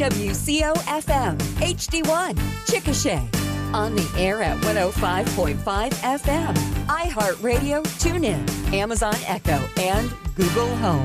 KWCO 0.00 0.72
FM, 1.02 1.36
HD1, 1.60 2.32
Chickasha. 2.64 3.20
On 3.74 3.94
the 3.94 4.10
air 4.16 4.42
at 4.42 4.56
105.5 4.62 5.58
FM, 5.60 6.54
iHeartRadio, 6.86 7.82
TuneIn, 8.00 8.72
Amazon 8.72 9.14
Echo, 9.26 9.60
and 9.76 10.10
Google 10.36 10.74
Home. 10.76 11.04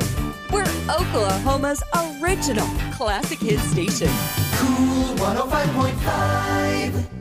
We're 0.50 0.64
Oklahoma's 0.90 1.84
original 2.24 2.68
classic 2.94 3.40
hit 3.40 3.60
station. 3.60 4.08
Cool 4.54 5.14
105.5. 5.18 7.15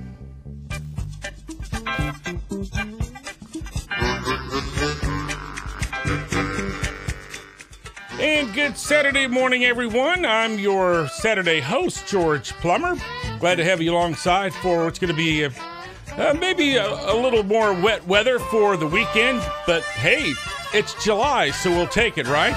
And 8.25 8.55
good 8.55 8.79
Saturday 8.79 9.27
morning, 9.27 9.67
everyone. 9.67 10.25
I'm 10.25 10.59
your 10.59 11.09
Saturday 11.09 11.61
host, 11.61 12.07
George 12.07 12.55
Plummer. 12.55 12.96
Glad 13.39 13.57
to 13.57 13.65
have 13.65 13.82
you 13.82 13.93
alongside 13.93 14.55
for 14.55 14.87
what's 14.87 14.99
going 14.99 15.11
to 15.11 15.15
be 15.15 15.43
a, 15.43 15.53
uh, 16.17 16.32
maybe 16.32 16.77
a, 16.77 16.87
a 16.87 17.13
little 17.15 17.43
more 17.43 17.75
wet 17.75 18.07
weather 18.07 18.39
for 18.39 18.79
the 18.79 18.87
weekend. 18.87 19.43
But 19.67 19.82
hey, 19.82 20.32
it's 20.73 21.05
July, 21.05 21.51
so 21.51 21.68
we'll 21.68 21.87
take 21.87 22.17
it, 22.17 22.27
right? 22.27 22.55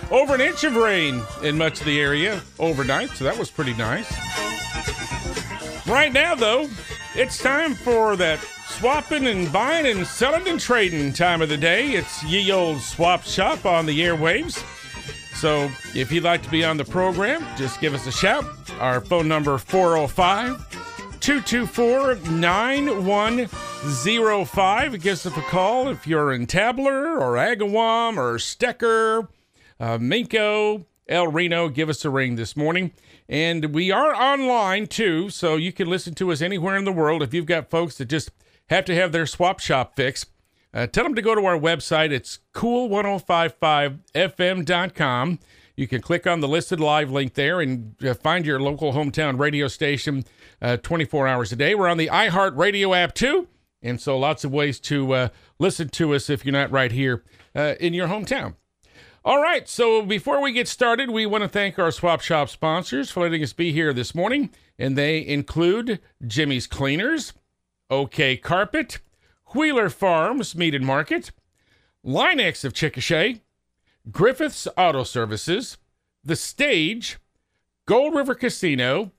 Over 0.10 0.36
an 0.36 0.40
inch 0.40 0.64
of 0.64 0.74
rain 0.74 1.20
in 1.42 1.58
much 1.58 1.80
of 1.80 1.84
the 1.84 2.00
area 2.00 2.40
overnight, 2.58 3.10
so 3.10 3.24
that 3.24 3.38
was 3.38 3.50
pretty 3.50 3.74
nice. 3.74 4.10
Right 5.86 6.14
now, 6.14 6.34
though, 6.34 6.70
it's 7.14 7.36
time 7.36 7.74
for 7.74 8.16
that 8.16 8.42
swapping 8.82 9.28
and 9.28 9.52
buying 9.52 9.86
and 9.86 10.04
selling 10.04 10.48
and 10.48 10.58
trading 10.58 11.12
time 11.12 11.40
of 11.40 11.48
the 11.48 11.56
day. 11.56 11.92
It's 11.92 12.24
ye 12.24 12.50
old 12.50 12.80
swap 12.80 13.22
shop 13.22 13.64
on 13.64 13.86
the 13.86 14.00
airwaves. 14.00 14.60
So 15.36 15.70
if 15.94 16.10
you'd 16.10 16.24
like 16.24 16.42
to 16.42 16.50
be 16.50 16.64
on 16.64 16.78
the 16.78 16.84
program, 16.84 17.46
just 17.56 17.80
give 17.80 17.94
us 17.94 18.08
a 18.08 18.10
shout. 18.10 18.44
Our 18.80 19.00
phone 19.00 19.28
number 19.28 19.56
405 19.56 20.68
224 21.20 22.16
9105. 22.32 25.00
Give 25.00 25.12
us 25.12 25.26
a 25.26 25.30
call 25.30 25.88
if 25.88 26.04
you're 26.04 26.32
in 26.32 26.46
Tabler 26.46 27.20
or 27.20 27.34
Agawam 27.34 28.16
or 28.16 28.34
Stecker, 28.38 29.28
uh, 29.78 29.98
Minco, 29.98 30.84
El 31.08 31.28
Reno. 31.28 31.68
Give 31.68 31.88
us 31.88 32.04
a 32.04 32.10
ring 32.10 32.34
this 32.34 32.56
morning. 32.56 32.90
And 33.28 33.66
we 33.66 33.92
are 33.92 34.12
online 34.12 34.88
too, 34.88 35.30
so 35.30 35.54
you 35.54 35.72
can 35.72 35.88
listen 35.88 36.14
to 36.14 36.32
us 36.32 36.42
anywhere 36.42 36.76
in 36.76 36.84
the 36.84 36.90
world. 36.90 37.22
If 37.22 37.32
you've 37.32 37.46
got 37.46 37.70
folks 37.70 37.98
that 37.98 38.06
just 38.06 38.32
have 38.72 38.84
to 38.86 38.94
have 38.94 39.12
their 39.12 39.26
swap 39.26 39.60
shop 39.60 39.94
fixed, 39.94 40.30
uh, 40.74 40.86
tell 40.86 41.04
them 41.04 41.14
to 41.14 41.20
go 41.22 41.34
to 41.34 41.44
our 41.44 41.58
website. 41.58 42.10
It's 42.10 42.38
cool1055fm.com. 42.54 45.38
You 45.76 45.86
can 45.86 46.02
click 46.02 46.26
on 46.26 46.40
the 46.40 46.48
listed 46.48 46.80
live 46.80 47.10
link 47.10 47.34
there 47.34 47.60
and 47.60 47.94
uh, 48.04 48.14
find 48.14 48.46
your 48.46 48.60
local 48.60 48.92
hometown 48.92 49.38
radio 49.38 49.68
station 49.68 50.24
uh, 50.60 50.76
24 50.78 51.28
hours 51.28 51.52
a 51.52 51.56
day. 51.56 51.74
We're 51.74 51.88
on 51.88 51.96
the 51.96 52.08
iHeart 52.08 52.56
Radio 52.56 52.92
app 52.94 53.14
too. 53.14 53.48
And 53.82 54.00
so 54.00 54.18
lots 54.18 54.44
of 54.44 54.52
ways 54.52 54.78
to 54.80 55.12
uh, 55.12 55.28
listen 55.58 55.88
to 55.90 56.14
us 56.14 56.30
if 56.30 56.44
you're 56.44 56.52
not 56.52 56.70
right 56.70 56.92
here 56.92 57.24
uh, 57.54 57.74
in 57.80 57.94
your 57.94 58.08
hometown. 58.08 58.54
All 59.24 59.40
right, 59.40 59.68
so 59.68 60.02
before 60.02 60.40
we 60.40 60.52
get 60.52 60.66
started, 60.66 61.10
we 61.10 61.26
want 61.26 61.42
to 61.42 61.48
thank 61.48 61.78
our 61.78 61.92
Swap 61.92 62.20
Shop 62.20 62.48
sponsors 62.48 63.08
for 63.08 63.20
letting 63.20 63.42
us 63.42 63.52
be 63.52 63.70
here 63.70 63.92
this 63.92 64.16
morning. 64.16 64.50
And 64.78 64.98
they 64.98 65.24
include 65.24 66.00
Jimmy's 66.26 66.66
Cleaners, 66.66 67.32
OK 67.92 68.38
Carpet, 68.38 69.00
Wheeler 69.54 69.90
Farms 69.90 70.56
Meat 70.56 70.74
and 70.74 70.86
Market, 70.86 71.30
Line-X 72.02 72.64
of 72.64 72.72
Chickasha, 72.72 73.40
Griffith's 74.10 74.66
Auto 74.78 75.04
Services, 75.04 75.76
The 76.24 76.34
Stage, 76.34 77.18
Gold 77.84 78.14
River 78.14 78.34
Casino, 78.34 79.12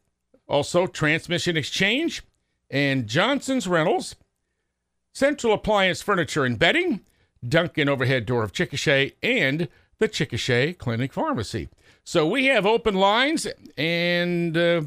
also 0.48 0.88
Transmission 0.88 1.56
Exchange, 1.56 2.24
and 2.72 3.06
Johnson's 3.06 3.68
Rentals, 3.68 4.16
Central 5.14 5.54
Appliance 5.54 6.02
Furniture 6.02 6.44
and 6.44 6.58
Bedding, 6.58 7.02
Duncan 7.48 7.88
Overhead 7.88 8.26
Door 8.26 8.42
of 8.42 8.54
Chickasha, 8.54 9.14
and 9.22 9.68
the 10.00 10.10
Chickasha 10.10 10.76
Clinic 10.80 11.14
Pharmacy. 11.14 11.70
So 12.04 12.28
we 12.28 12.46
have 12.48 12.66
open 12.66 12.96
lines, 12.96 13.46
and 13.78 14.58
uh, 14.58 14.82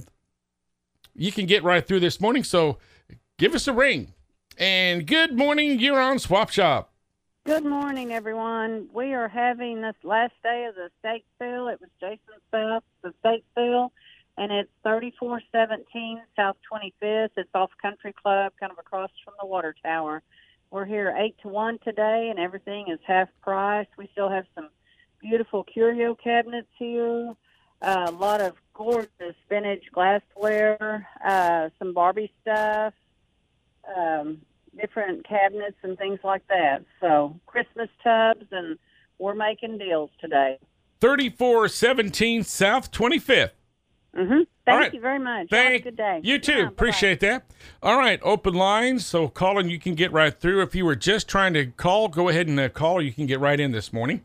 you 1.14 1.30
can 1.30 1.46
get 1.46 1.62
right 1.62 1.86
through 1.86 2.00
this 2.00 2.20
morning. 2.20 2.42
So 2.42 2.78
give 3.38 3.54
us 3.54 3.68
a 3.68 3.72
ring. 3.72 4.12
And 4.58 5.06
good 5.06 5.36
morning, 5.36 5.78
you're 5.78 6.00
on 6.00 6.18
Swap 6.18 6.50
Shop. 6.50 6.92
Good 7.44 7.64
morning, 7.64 8.12
everyone. 8.12 8.88
We 8.92 9.12
are 9.12 9.28
having 9.28 9.82
this 9.82 9.94
last 10.02 10.32
day 10.42 10.66
of 10.68 10.74
the 10.74 10.90
state 10.98 11.24
sale. 11.38 11.68
It 11.68 11.80
was 11.80 11.90
Jason's 12.00 12.42
sale, 12.50 12.82
the 13.02 13.12
state 13.20 13.44
sale, 13.54 13.92
and 14.36 14.50
it's 14.50 14.70
3417 14.82 16.22
South 16.34 16.56
25th. 16.72 17.30
It's 17.36 17.50
off 17.54 17.70
Country 17.80 18.12
Club, 18.12 18.52
kind 18.58 18.72
of 18.72 18.78
across 18.78 19.10
from 19.24 19.34
the 19.40 19.46
water 19.46 19.74
tower. 19.84 20.22
We're 20.70 20.86
here 20.86 21.14
8 21.16 21.36
to 21.42 21.48
1 21.48 21.78
today, 21.84 22.28
and 22.30 22.38
everything 22.38 22.86
is 22.88 22.98
half 23.06 23.28
price. 23.42 23.86
We 23.96 24.08
still 24.12 24.30
have 24.30 24.46
some 24.54 24.70
beautiful 25.20 25.62
curio 25.62 26.16
cabinets 26.16 26.68
here, 26.78 27.34
uh, 27.82 28.06
a 28.08 28.10
lot 28.10 28.40
of 28.40 28.54
gorgeous 28.74 29.36
vintage 29.48 29.84
glassware, 29.92 31.06
uh, 31.24 31.68
some 31.78 31.92
Barbie 31.92 32.32
stuff, 32.42 32.92
um, 33.96 34.40
different 34.80 35.26
cabinets 35.26 35.76
and 35.82 35.96
things 35.98 36.20
like 36.24 36.46
that. 36.48 36.84
So 37.00 37.38
Christmas 37.46 37.88
tubs, 38.02 38.46
and 38.50 38.78
we're 39.18 39.34
making 39.34 39.78
deals 39.78 40.10
today. 40.20 40.58
3417 41.00 42.42
South 42.42 42.90
25th. 42.90 43.50
Mm-hmm. 44.16 44.40
Thank 44.64 44.80
right. 44.80 44.94
you 44.94 45.00
very 45.00 45.18
much. 45.18 45.48
Thank 45.50 45.72
Have 45.72 45.80
a 45.80 45.84
good 45.84 45.96
day. 45.96 46.20
You 46.24 46.38
too. 46.38 46.52
Yeah. 46.52 46.68
Appreciate 46.68 47.20
that. 47.20 47.50
All 47.82 47.98
right, 47.98 48.18
open 48.22 48.54
lines. 48.54 49.04
So 49.04 49.28
calling, 49.28 49.68
you 49.68 49.78
can 49.78 49.94
get 49.94 50.10
right 50.10 50.38
through. 50.38 50.62
If 50.62 50.74
you 50.74 50.86
were 50.86 50.96
just 50.96 51.28
trying 51.28 51.52
to 51.54 51.66
call, 51.66 52.08
go 52.08 52.28
ahead 52.30 52.48
and 52.48 52.58
uh, 52.58 52.70
call. 52.70 53.02
You 53.02 53.12
can 53.12 53.26
get 53.26 53.40
right 53.40 53.60
in 53.60 53.72
this 53.72 53.92
morning. 53.92 54.22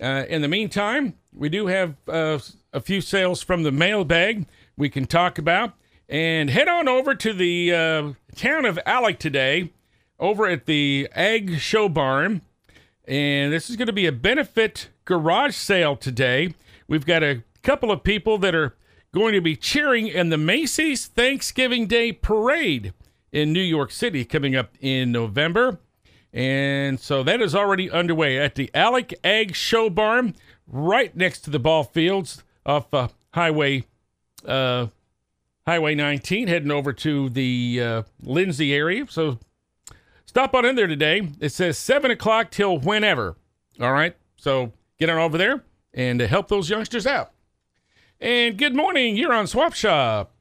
Uh, 0.00 0.24
in 0.28 0.42
the 0.42 0.48
meantime, 0.48 1.14
we 1.32 1.48
do 1.48 1.66
have 1.66 1.96
uh, 2.06 2.38
a 2.72 2.80
few 2.80 3.00
sales 3.00 3.42
from 3.42 3.62
the 3.62 3.72
mailbag 3.72 4.46
we 4.76 4.88
can 4.88 5.06
talk 5.06 5.38
about. 5.38 5.74
And 6.10 6.50
head 6.50 6.66
on 6.66 6.88
over 6.88 7.14
to 7.14 7.32
the 7.32 7.72
uh, 7.72 8.12
town 8.34 8.64
of 8.64 8.80
Alex 8.84 9.20
today, 9.20 9.72
over 10.18 10.48
at 10.48 10.66
the 10.66 11.08
Ag 11.14 11.60
Show 11.60 11.88
Barn. 11.88 12.42
And 13.06 13.52
this 13.52 13.70
is 13.70 13.76
going 13.76 13.86
to 13.86 13.92
be 13.92 14.06
a 14.06 14.12
benefit 14.12 14.88
garage 15.04 15.54
sale 15.54 15.94
today. 15.94 16.52
We've 16.88 17.06
got 17.06 17.22
a 17.22 17.44
couple 17.62 17.92
of 17.92 18.02
people 18.02 18.38
that 18.38 18.56
are 18.56 18.74
going 19.14 19.34
to 19.34 19.40
be 19.40 19.54
cheering 19.54 20.08
in 20.08 20.30
the 20.30 20.36
Macy's 20.36 21.06
Thanksgiving 21.06 21.86
Day 21.86 22.10
Parade 22.10 22.92
in 23.30 23.52
New 23.52 23.62
York 23.62 23.92
City 23.92 24.24
coming 24.24 24.56
up 24.56 24.74
in 24.80 25.12
November. 25.12 25.78
And 26.32 26.98
so 26.98 27.22
that 27.22 27.40
is 27.40 27.54
already 27.54 27.88
underway 27.88 28.36
at 28.36 28.56
the 28.56 28.68
Alex 28.74 29.14
Ag 29.22 29.54
Show 29.54 29.88
Barn, 29.88 30.34
right 30.66 31.14
next 31.16 31.42
to 31.42 31.50
the 31.50 31.60
ball 31.60 31.84
fields 31.84 32.42
off 32.66 32.92
uh, 32.92 33.08
Highway 33.32 33.84
uh, 34.44 34.88
Highway 35.70 35.94
19, 35.94 36.48
heading 36.48 36.72
over 36.72 36.92
to 36.92 37.28
the 37.28 37.80
uh, 37.80 38.02
Lindsay 38.24 38.74
area. 38.74 39.06
So 39.08 39.38
stop 40.26 40.52
on 40.52 40.64
in 40.64 40.74
there 40.74 40.88
today. 40.88 41.28
It 41.38 41.50
says 41.50 41.78
7 41.78 42.10
o'clock 42.10 42.50
till 42.50 42.78
whenever. 42.78 43.36
All 43.80 43.92
right. 43.92 44.16
So 44.36 44.72
get 44.98 45.08
on 45.08 45.18
over 45.18 45.38
there 45.38 45.62
and 45.94 46.20
uh, 46.20 46.26
help 46.26 46.48
those 46.48 46.68
youngsters 46.70 47.06
out. 47.06 47.30
And 48.20 48.58
good 48.58 48.74
morning. 48.74 49.16
You're 49.16 49.32
on 49.32 49.46
Swap 49.46 49.74
Shop. 49.74 50.34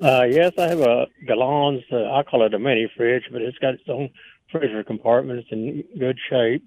Uh, 0.00 0.24
yes, 0.30 0.54
I 0.56 0.68
have 0.68 0.80
a 0.80 1.08
Galanz. 1.28 1.84
Uh, 1.92 2.10
I 2.10 2.22
call 2.22 2.46
it 2.46 2.54
a 2.54 2.58
mini 2.58 2.90
fridge, 2.96 3.24
but 3.30 3.42
it's 3.42 3.58
got 3.58 3.74
its 3.74 3.82
own 3.86 4.08
freezer 4.50 4.82
compartment. 4.82 5.40
It's 5.40 5.52
in 5.52 5.84
good 5.98 6.16
shape, 6.30 6.66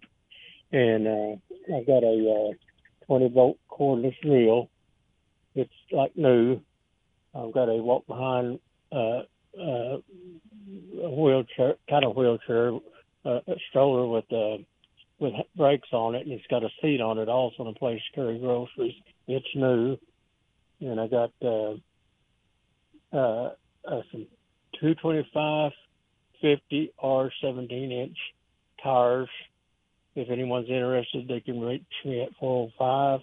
and 0.71 1.07
uh, 1.07 1.75
I've 1.75 1.87
got 1.87 2.03
a 2.03 2.51
uh, 2.51 3.05
20 3.07 3.29
volt 3.29 3.57
cordless 3.71 4.13
reel. 4.23 4.69
It's 5.55 5.73
like 5.91 6.15
new. 6.15 6.61
I've 7.35 7.53
got 7.53 7.69
a 7.69 7.75
walk 7.75 8.07
behind 8.07 8.59
uh, 8.91 9.21
uh, 9.59 9.97
wheelchair, 10.93 11.75
kind 11.89 12.05
of 12.05 12.15
wheelchair, 12.15 12.73
uh, 13.25 13.39
stroller 13.69 14.07
with 14.07 14.31
uh, 14.31 14.63
with 15.19 15.33
brakes 15.55 15.89
on 15.91 16.15
it, 16.15 16.25
and 16.25 16.31
it's 16.31 16.47
got 16.47 16.63
a 16.63 16.69
seat 16.81 17.01
on 17.01 17.17
it 17.17 17.27
also, 17.27 17.63
and 17.65 17.75
a 17.75 17.79
place 17.79 18.01
to 18.09 18.15
carry 18.15 18.39
groceries. 18.39 18.95
It's 19.27 19.45
new, 19.55 19.97
and 20.81 20.99
I 20.99 21.07
got. 21.07 21.31
Uh, 21.41 21.75
uh, 23.11 23.49
uh, 23.87 24.01
some 24.11 24.27
225 24.79 25.71
50 26.41 26.93
or 26.97 27.31
17 27.41 27.91
inch 27.91 28.17
tires. 28.81 29.29
If 30.15 30.29
anyone's 30.29 30.69
interested, 30.69 31.27
they 31.27 31.39
can 31.39 31.59
reach 31.59 31.83
me 32.05 32.21
at 32.21 32.29
405 32.39 33.21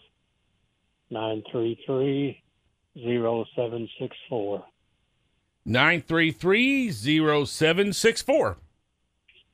933 1.10 2.42
0764. 2.96 4.64
933 5.64 6.90
0764. 6.92 8.56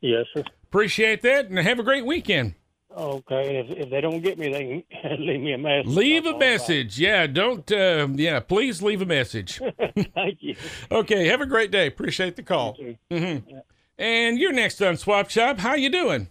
Yes, 0.00 0.26
sir. 0.34 0.42
Appreciate 0.64 1.22
that 1.22 1.46
and 1.46 1.58
have 1.58 1.78
a 1.78 1.82
great 1.82 2.04
weekend. 2.04 2.54
Okay, 2.94 3.56
if, 3.56 3.70
if 3.70 3.90
they 3.90 4.02
don't 4.02 4.20
get 4.20 4.38
me, 4.38 4.52
they 4.52 4.84
can 5.00 5.16
leave 5.26 5.40
me 5.40 5.52
a 5.54 5.58
message. 5.58 5.86
Leave 5.86 6.26
a 6.26 6.30
call 6.32 6.38
back. 6.40 6.50
message. 6.50 6.98
Yeah, 6.98 7.26
don't. 7.26 7.70
Uh, 7.72 8.08
yeah, 8.12 8.40
please 8.40 8.82
leave 8.82 9.00
a 9.00 9.06
message. 9.06 9.60
Thank 10.14 10.38
you. 10.42 10.56
Okay, 10.90 11.26
have 11.28 11.40
a 11.40 11.46
great 11.46 11.70
day. 11.70 11.86
Appreciate 11.86 12.36
the 12.36 12.42
call. 12.42 12.76
hmm 13.10 13.36
And 13.98 14.38
you're 14.38 14.52
next 14.52 14.82
on 14.82 14.98
Swap 14.98 15.30
Shop. 15.30 15.58
How 15.58 15.74
you 15.74 15.88
doing? 15.88 16.28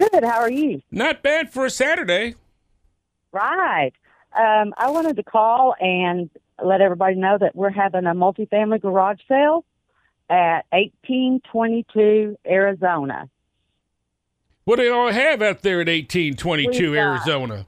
Good. 0.00 0.24
How 0.24 0.40
are 0.40 0.50
you? 0.50 0.82
Not 0.90 1.22
bad 1.22 1.52
for 1.52 1.66
a 1.66 1.70
Saturday. 1.70 2.34
Right. 3.32 3.92
Um, 4.32 4.74
I 4.78 4.90
wanted 4.90 5.16
to 5.16 5.22
call 5.22 5.74
and 5.80 6.30
let 6.62 6.80
everybody 6.80 7.16
know 7.16 7.36
that 7.38 7.56
we're 7.56 7.70
having 7.70 8.06
a 8.06 8.14
multifamily 8.14 8.80
garage 8.80 9.20
sale 9.26 9.64
at 10.28 10.64
1822 10.70 12.36
Arizona. 12.46 13.28
What 14.64 14.76
do 14.76 14.84
y'all 14.84 15.10
have 15.10 15.42
out 15.42 15.62
there 15.62 15.80
at 15.80 15.88
1822 15.88 16.94
Arizona? 16.94 17.66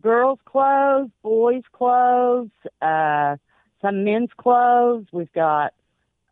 Girls' 0.00 0.40
clothes, 0.44 1.10
boys' 1.22 1.62
clothes, 1.72 2.50
uh, 2.82 3.36
some 3.80 4.04
men's 4.04 4.30
clothes. 4.36 5.06
We've 5.12 5.32
got 5.32 5.72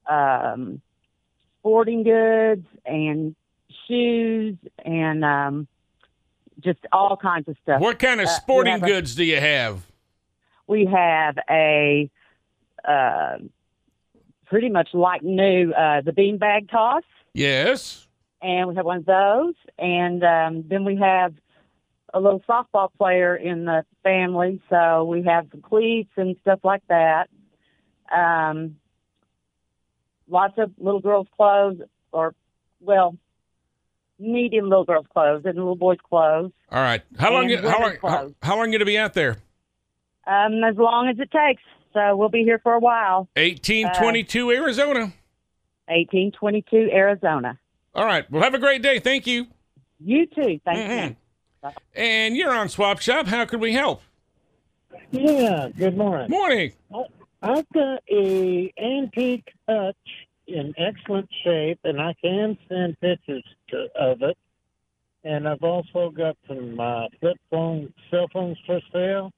um, 0.09 0.81
sporting 1.61 2.03
goods 2.03 2.67
and 2.85 3.37
shoes 3.87 4.57
and 4.85 5.25
um, 5.25 5.69
just 6.61 6.79
all 6.93 7.17
kinds 7.17 7.49
of 7.49 7.57
stuff. 7.63 7.81
What 7.81 7.99
kind 7.99 8.21
of 8.21 8.27
Uh, 8.27 8.31
sporting 8.31 8.83
a- 8.83 8.87
goods 8.87 9.15
do 9.15 9.25
you 9.25 9.41
have? 9.41 9.85
we 10.67 10.87
have 10.87 11.37
a 11.51 12.11
uh, 12.89 13.37
pretty 14.47 14.69
much 14.69 14.89
like 14.95 15.23
new 15.23 15.73
uh, 15.73 16.01
the 16.03 16.13
beanbag 16.13 16.71
toss, 16.71 17.03
Yes. 17.35 18.07
and 18.43 18.69
we 18.69 18.75
have 18.77 18.85
one 18.87 18.99
of 18.99 19.05
those, 19.07 19.55
and 19.79 20.23
um, 20.25 20.65
then 20.69 20.85
we 20.85 20.97
have 20.97 21.35
a 22.13 22.21
little 22.21 22.41
softball 22.49 22.89
player 22.97 23.35
in 23.35 23.65
the 23.65 23.85
family, 24.03 24.61
so 24.71 25.05
we 25.05 25.23
have 25.25 25.51
the 25.51 25.57
cleats 25.59 26.11
and 26.17 26.37
stuff 26.43 26.61
like 26.63 26.83
that. 26.89 27.29
Um, 28.15 28.77
lots 30.29 30.55
of 30.59 30.71
little 30.79 31.01
girls' 31.01 31.27
clothes, 31.37 31.81
or 32.13 32.35
well, 32.81 33.17
medium 34.19 34.69
little 34.69 34.85
girls' 34.85 35.07
clothes 35.13 35.43
and 35.45 35.57
little 35.57 35.77
boys' 35.77 35.99
clothes. 36.09 36.53
All 36.71 36.81
right. 36.83 37.03
How 37.19 37.33
long? 37.33 37.43
And 37.45 37.51
You, 37.51 37.69
how 37.69 37.81
long? 37.81 37.97
women's 38.03 38.35
How, 38.43 38.49
how 38.51 38.57
long 38.57 38.73
you 38.73 38.79
gonna 38.79 38.85
be 38.87 38.99
out 38.99 39.15
there? 39.15 39.39
Um, 40.27 40.63
as 40.65 40.77
long 40.77 41.09
as 41.09 41.19
it 41.19 41.31
takes. 41.31 41.63
So 41.93 42.17
we'll 42.17 42.29
be 42.29 42.43
here 42.43 42.59
for 42.63 42.73
a 42.73 42.81
while. 42.81 43.29
1822 43.37 44.51
Arizona. 44.51 45.13
1822 45.87 46.91
Arizona. 46.93 47.59
All 47.95 48.05
right. 48.05 48.29
Well, 48.31 48.43
have 48.43 48.55
a 48.55 48.59
great 48.59 48.83
day. 48.83 48.99
Thank 48.99 49.27
you. 49.27 49.47
You 50.01 50.27
too. 50.27 50.59
Thank 50.65 50.79
Mhm. 50.91 51.17
you. 51.65 51.71
And 51.95 52.37
you're 52.37 52.53
on 52.53 52.69
Swap 52.69 53.01
Shop. 53.01 53.27
How 53.27 53.45
can 53.45 53.61
we 53.61 53.73
help? 53.73 54.03
Yeah, 55.13 55.69
good 55.79 55.97
morning. 55.97 56.29
Morning. 56.31 56.73
I've 57.43 57.69
got 57.73 58.03
a 58.11 58.73
antique 58.79 59.53
hutch 59.69 59.97
in 60.47 60.75
excellent 60.77 61.29
shape, 61.43 61.79
and 61.85 62.01
I 62.01 62.15
can 62.23 62.59
send 62.69 63.01
pictures 63.01 63.45
to, 63.71 63.87
of 63.99 64.23
it. 64.23 64.37
And 65.25 65.49
I've 65.49 65.63
also 65.63 66.11
got 66.11 66.37
some 66.47 66.79
uh, 66.79 67.07
flip 67.21 67.39
phone 67.51 67.93
cell 68.11 68.27
phones 68.33 68.59
for 68.67 68.81
sale, 68.93 69.33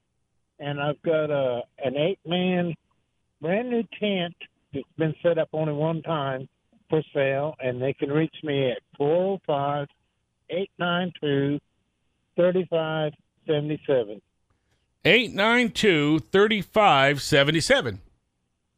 and 0.59 0.81
I've 0.81 1.01
got 1.03 1.31
a 1.31 1.63
an 1.85 1.97
eight 1.97 2.19
man 2.27 2.75
brand 3.41 3.71
new 3.71 3.85
tent 4.01 4.35
that's 4.75 4.85
been 4.99 5.15
set 5.23 5.39
up 5.39 5.49
only 5.53 5.75
one 5.75 6.03
time 6.03 6.49
for 6.91 7.03
sale, 7.15 7.55
and 7.61 7.81
they 7.81 7.93
can 7.93 8.11
reach 8.11 8.35
me 8.43 8.71
at 8.73 8.79
four 8.97 9.09
zero 9.09 9.41
five 9.47 9.87
eight 10.51 10.71
nine 10.79 11.13
two 11.21 11.61
thirty 12.37 12.67
five 12.69 13.13
seventy 13.47 13.81
seven. 13.87 14.21
892 15.05 16.19
3577. 16.33 18.01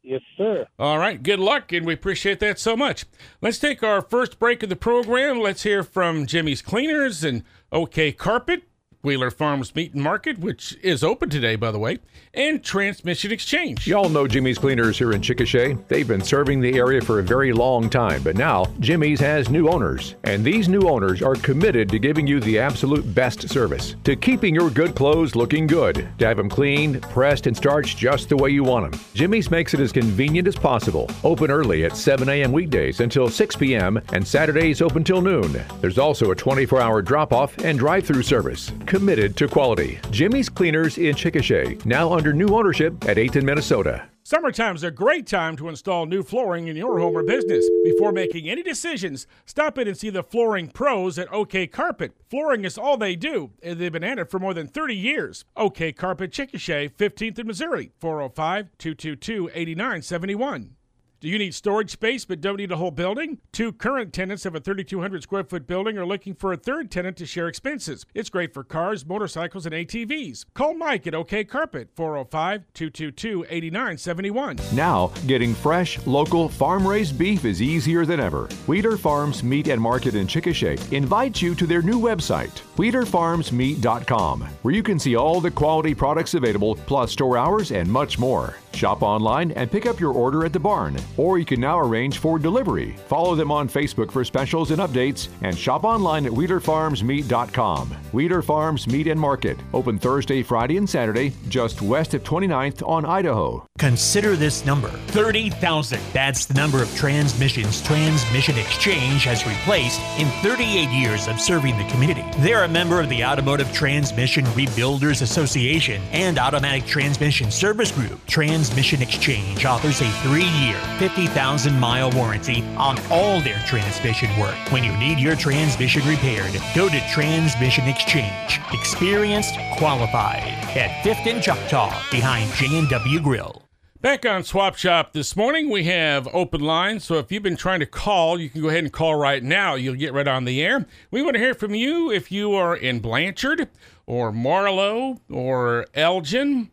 Yes, 0.09 0.21
sir. 0.39 0.65
All 0.79 0.97
right. 0.97 1.21
Good 1.21 1.39
luck, 1.39 1.71
and 1.71 1.85
we 1.85 1.93
appreciate 1.93 2.39
that 2.39 2.57
so 2.57 2.75
much. 2.75 3.05
Let's 3.43 3.59
take 3.59 3.83
our 3.83 4.01
first 4.01 4.39
break 4.39 4.63
of 4.63 4.69
the 4.69 4.75
program. 4.75 5.39
Let's 5.39 5.61
hear 5.61 5.83
from 5.83 6.25
Jimmy's 6.25 6.63
Cleaners 6.63 7.23
and 7.23 7.43
OK 7.71 8.11
Carpet, 8.13 8.63
Wheeler 9.01 9.31
Farms 9.31 9.73
Meat 9.75 9.93
and 9.93 10.03
Market, 10.03 10.39
which 10.39 10.77
is 10.83 11.05
open 11.05 11.29
today, 11.29 11.55
by 11.55 11.71
the 11.71 11.79
way, 11.79 11.99
and 12.33 12.61
Transmission 12.61 13.31
Exchange. 13.31 13.87
Y'all 13.87 14.09
know 14.09 14.27
Jimmy's 14.27 14.57
Cleaners 14.57 14.97
here 14.97 15.13
in 15.13 15.21
Chickasha. 15.21 15.81
They've 15.87 16.07
been 16.07 16.21
serving 16.21 16.59
the 16.59 16.77
area 16.77 16.99
for 16.99 17.19
a 17.19 17.23
very 17.23 17.53
long 17.53 17.89
time, 17.89 18.21
but 18.23 18.35
now 18.35 18.65
Jimmy's 18.81 19.21
has 19.21 19.49
new 19.49 19.69
owners, 19.69 20.15
and 20.25 20.43
these 20.43 20.67
new 20.67 20.81
owners 20.81 21.21
are 21.21 21.35
committed 21.35 21.87
to 21.89 21.97
giving 21.97 22.27
you 22.27 22.41
the 22.41 22.59
absolute 22.59 23.15
best 23.15 23.47
service, 23.47 23.95
to 24.03 24.17
keeping 24.17 24.53
your 24.53 24.69
good 24.69 24.95
clothes 24.95 25.33
looking 25.33 25.65
good, 25.65 26.09
to 26.17 26.27
have 26.27 26.35
them 26.35 26.49
cleaned, 26.49 27.01
pressed, 27.03 27.47
and 27.47 27.55
starched 27.55 27.97
just 27.97 28.27
the 28.27 28.35
way 28.35 28.49
you 28.49 28.65
want 28.65 28.91
them. 28.91 28.99
Jimmy's 29.13 29.49
makes 29.49 29.73
it 29.73 29.79
as 29.79 29.93
convenient 29.93 30.45
as 30.45 30.57
possible. 30.57 31.09
Open 31.23 31.49
early 31.49 31.85
at 31.85 31.95
7 31.95 32.27
a.m. 32.27 32.51
weekdays 32.51 32.99
until 32.99 33.29
6 33.29 33.55
p.m., 33.55 34.01
and 34.11 34.27
Saturdays 34.27 34.81
open 34.81 35.05
till 35.05 35.21
noon. 35.21 35.57
There's 35.79 35.97
also 35.97 36.31
a 36.31 36.35
24 36.35 36.81
hour 36.81 37.01
drop 37.01 37.31
off 37.31 37.57
and 37.59 37.79
drive 37.79 38.05
through 38.05 38.23
service. 38.23 38.73
Committed 38.89 39.37
to 39.37 39.47
quality. 39.47 39.99
Jimmy's 40.09 40.49
Cleaners 40.49 40.97
in 40.97 41.15
Chickasha, 41.15 41.85
now 41.85 42.11
under 42.11 42.33
new 42.33 42.47
ownership 42.47 43.07
at 43.07 43.17
8th 43.17 43.43
Minnesota. 43.43 44.09
Summertime's 44.23 44.81
a 44.81 44.89
great 44.89 45.27
time 45.27 45.55
to 45.57 45.69
install 45.69 46.07
new 46.07 46.23
flooring 46.23 46.67
in 46.67 46.75
your 46.75 46.97
home 46.97 47.15
or 47.15 47.21
business. 47.21 47.69
Before 47.83 48.11
making 48.11 48.49
any 48.49 48.63
decisions, 48.63 49.27
stop 49.45 49.77
in 49.77 49.87
and 49.87 49.95
see 49.95 50.09
the 50.09 50.23
flooring 50.23 50.69
pros 50.69 51.19
at 51.19 51.31
OK 51.31 51.67
Carpet. 51.67 52.13
Flooring 52.31 52.65
is 52.65 52.79
all 52.79 52.97
they 52.97 53.15
do, 53.15 53.51
and 53.61 53.77
they've 53.77 53.91
been 53.91 54.03
at 54.03 54.17
it 54.17 54.31
for 54.31 54.39
more 54.39 54.55
than 54.55 54.67
30 54.67 54.95
years. 54.95 55.45
OK 55.55 55.91
Carpet 55.91 56.31
Chickasha, 56.31 56.91
15th 56.91 57.37
in 57.37 57.45
Missouri, 57.45 57.91
405 57.99 58.69
222 58.79 59.51
8971. 59.53 60.77
Do 61.21 61.27
you 61.27 61.37
need 61.37 61.53
storage 61.53 61.91
space 61.91 62.23
but 62.23 62.39
don't 62.39 62.55
need 62.55 62.71
a 62.71 62.77
whole 62.77 62.91
building? 62.91 63.39
Two 63.51 63.73
current 63.73 64.13
tenants 64.13 64.45
of 64.45 64.55
a 64.55 64.59
3,200 64.61 65.21
square 65.21 65.43
foot 65.43 65.67
building 65.67 65.97
are 65.97 66.05
looking 66.05 66.33
for 66.33 66.53
a 66.53 66.57
third 66.57 66.89
tenant 66.89 67.17
to 67.17 67.25
share 67.25 67.49
expenses. 67.49 68.05
It's 68.13 68.29
great 68.29 68.53
for 68.53 68.63
cars, 68.63 69.05
motorcycles, 69.05 69.65
and 69.65 69.75
ATVs. 69.75 70.45
Call 70.53 70.75
Mike 70.75 71.07
at 71.07 71.13
OK 71.13 71.43
Carpet, 71.43 71.89
405 71.97 72.63
222 72.73 73.47
8971. 73.49 74.59
Now, 74.73 75.07
getting 75.27 75.53
fresh, 75.53 75.99
local, 76.07 76.47
farm 76.47 76.87
raised 76.87 77.17
beef 77.19 77.43
is 77.43 77.61
easier 77.61 78.05
than 78.05 78.21
ever. 78.21 78.47
Weeder 78.67 78.95
Farms 78.95 79.43
Meat 79.43 79.67
and 79.67 79.81
Market 79.81 80.15
in 80.15 80.25
Chickasha 80.25 80.79
invites 80.93 81.41
you 81.41 81.53
to 81.53 81.67
their 81.67 81.81
new 81.81 81.99
website, 81.99 82.61
WeederFarmsMeat.com, 82.79 84.41
where 84.61 84.73
you 84.73 84.81
can 84.81 84.97
see 84.97 85.17
all 85.17 85.41
the 85.41 85.51
quality 85.51 85.93
products 85.93 86.33
available, 86.33 86.75
plus 86.75 87.11
store 87.11 87.37
hours 87.37 87.73
and 87.73 87.91
much 87.91 88.17
more. 88.17 88.55
Shop 88.73 89.01
online 89.01 89.51
and 89.51 89.69
pick 89.69 89.85
up 89.85 89.99
your 89.99 90.13
order 90.13 90.45
at 90.45 90.53
the 90.53 90.59
barn, 90.59 90.97
or 91.17 91.37
you 91.37 91.43
can 91.43 91.59
now 91.59 91.77
arrange 91.77 92.19
for 92.19 92.39
delivery. 92.39 92.95
Follow 93.07 93.35
them 93.35 93.51
on 93.51 93.67
Facebook 93.67 94.09
for 94.09 94.23
specials 94.23 94.71
and 94.71 94.79
updates, 94.79 95.27
and 95.41 95.57
shop 95.57 95.83
online 95.83 96.25
at 96.25 96.31
WeederFarmsMeat.com. 96.31 97.95
Weeder 98.13 98.41
Farms 98.41 98.87
Meat 98.87 99.07
and 99.07 99.19
Market, 99.19 99.57
open 99.73 99.99
Thursday, 99.99 100.41
Friday, 100.41 100.77
and 100.77 100.89
Saturday, 100.89 101.33
just 101.49 101.81
west 101.81 102.13
of 102.13 102.23
29th 102.23 102.87
on 102.87 103.03
Idaho. 103.03 103.65
Consider 103.77 104.37
this 104.37 104.65
number 104.65 104.89
30,000. 105.07 105.99
That's 106.13 106.45
the 106.45 106.53
number 106.53 106.81
of 106.81 106.95
transmissions 106.95 107.81
Transmission 107.81 108.57
Exchange 108.57 109.25
has 109.25 109.45
replaced 109.45 109.99
in 110.17 110.27
38 110.41 110.89
years 110.89 111.27
of 111.27 111.41
serving 111.41 111.77
the 111.77 111.87
community. 111.89 112.23
They're 112.37 112.68
a 112.69 112.71
member 112.71 113.01
of 113.01 113.09
the 113.09 113.23
Automotive 113.23 113.71
Transmission 113.73 114.45
Rebuilders 114.45 115.21
Association 115.21 116.01
and 116.11 116.37
Automatic 116.37 116.85
Transmission 116.85 117.49
Service 117.51 117.91
Group. 117.91 118.25
Transmission 118.27 119.01
Exchange 119.01 119.65
offers 119.65 120.01
a 120.01 120.09
three 120.21 120.47
year, 120.47 120.79
50,000 120.99 121.79
mile 121.79 122.11
warranty 122.11 122.63
on 122.77 122.99
all 123.09 123.41
their 123.41 123.59
transmission 123.65 124.29
work. 124.39 124.55
When 124.71 124.83
you 124.83 124.95
need 124.97 125.19
your 125.19 125.35
transmission 125.35 126.07
repaired, 126.07 126.53
go 126.75 126.89
to 126.89 127.09
Transmission 127.09 127.87
Exchange. 127.87 128.59
Experienced, 128.71 129.55
qualified. 129.77 130.43
At 130.77 131.03
5th 131.03 131.31
and 131.31 131.41
Choctaw, 131.41 131.91
behind 132.11 132.51
J&W 132.53 133.19
Grill. 133.19 133.68
Back 134.01 134.25
on 134.25 134.45
Swap 134.45 134.77
Shop 134.77 135.11
this 135.11 135.35
morning, 135.35 135.69
we 135.69 135.83
have 135.83 136.25
open 136.33 136.61
lines. 136.61 137.03
So 137.03 137.15
if 137.15 137.33
you've 137.33 137.43
been 137.43 137.57
trying 137.57 137.81
to 137.81 137.85
call, 137.85 138.39
you 138.39 138.49
can 138.49 138.61
go 138.61 138.69
ahead 138.69 138.85
and 138.85 138.93
call 138.93 139.15
right 139.15 139.43
now. 139.43 139.75
You'll 139.75 139.95
get 139.95 140.13
right 140.13 140.25
on 140.27 140.45
the 140.45 140.61
air. 140.61 140.85
We 141.11 141.21
want 141.21 141.33
to 141.33 141.39
hear 141.39 141.53
from 141.53 141.75
you 141.75 142.09
if 142.09 142.31
you 142.31 142.53
are 142.53 142.73
in 142.73 143.01
Blanchard 143.01 143.67
or 144.05 144.31
Marlow 144.31 145.19
or 145.29 145.85
Elgin, 145.93 146.71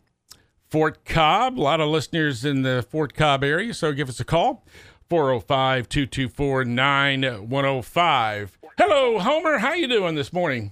Fort 0.70 1.04
Cobb. 1.04 1.58
A 1.58 1.60
lot 1.60 1.80
of 1.80 1.88
listeners 1.88 2.44
in 2.44 2.62
the 2.62 2.86
Fort 2.88 3.12
Cobb 3.14 3.42
area, 3.42 3.74
so 3.74 3.92
give 3.92 4.08
us 4.08 4.20
a 4.20 4.24
call. 4.24 4.64
405 5.10 5.88
224 5.88 6.64
9105. 6.64 8.58
Hello, 8.78 9.18
Homer. 9.18 9.58
How 9.58 9.74
you 9.74 9.88
doing 9.88 10.14
this 10.14 10.32
morning? 10.32 10.70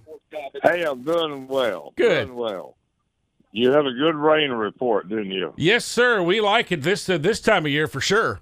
Hey, 0.62 0.84
I'm 0.84 1.02
doing 1.02 1.48
well. 1.48 1.92
Good. 1.96 2.28
Doing 2.28 2.38
well. 2.38 2.76
You 3.56 3.70
had 3.70 3.86
a 3.86 3.92
good 3.92 4.16
rain 4.16 4.50
report, 4.50 5.08
didn't 5.08 5.30
you? 5.30 5.54
Yes, 5.56 5.84
sir. 5.84 6.20
We 6.20 6.40
like 6.40 6.72
it 6.72 6.82
this 6.82 7.08
uh, 7.08 7.18
this 7.18 7.40
time 7.40 7.64
of 7.64 7.70
year 7.70 7.86
for 7.86 8.00
sure. 8.00 8.40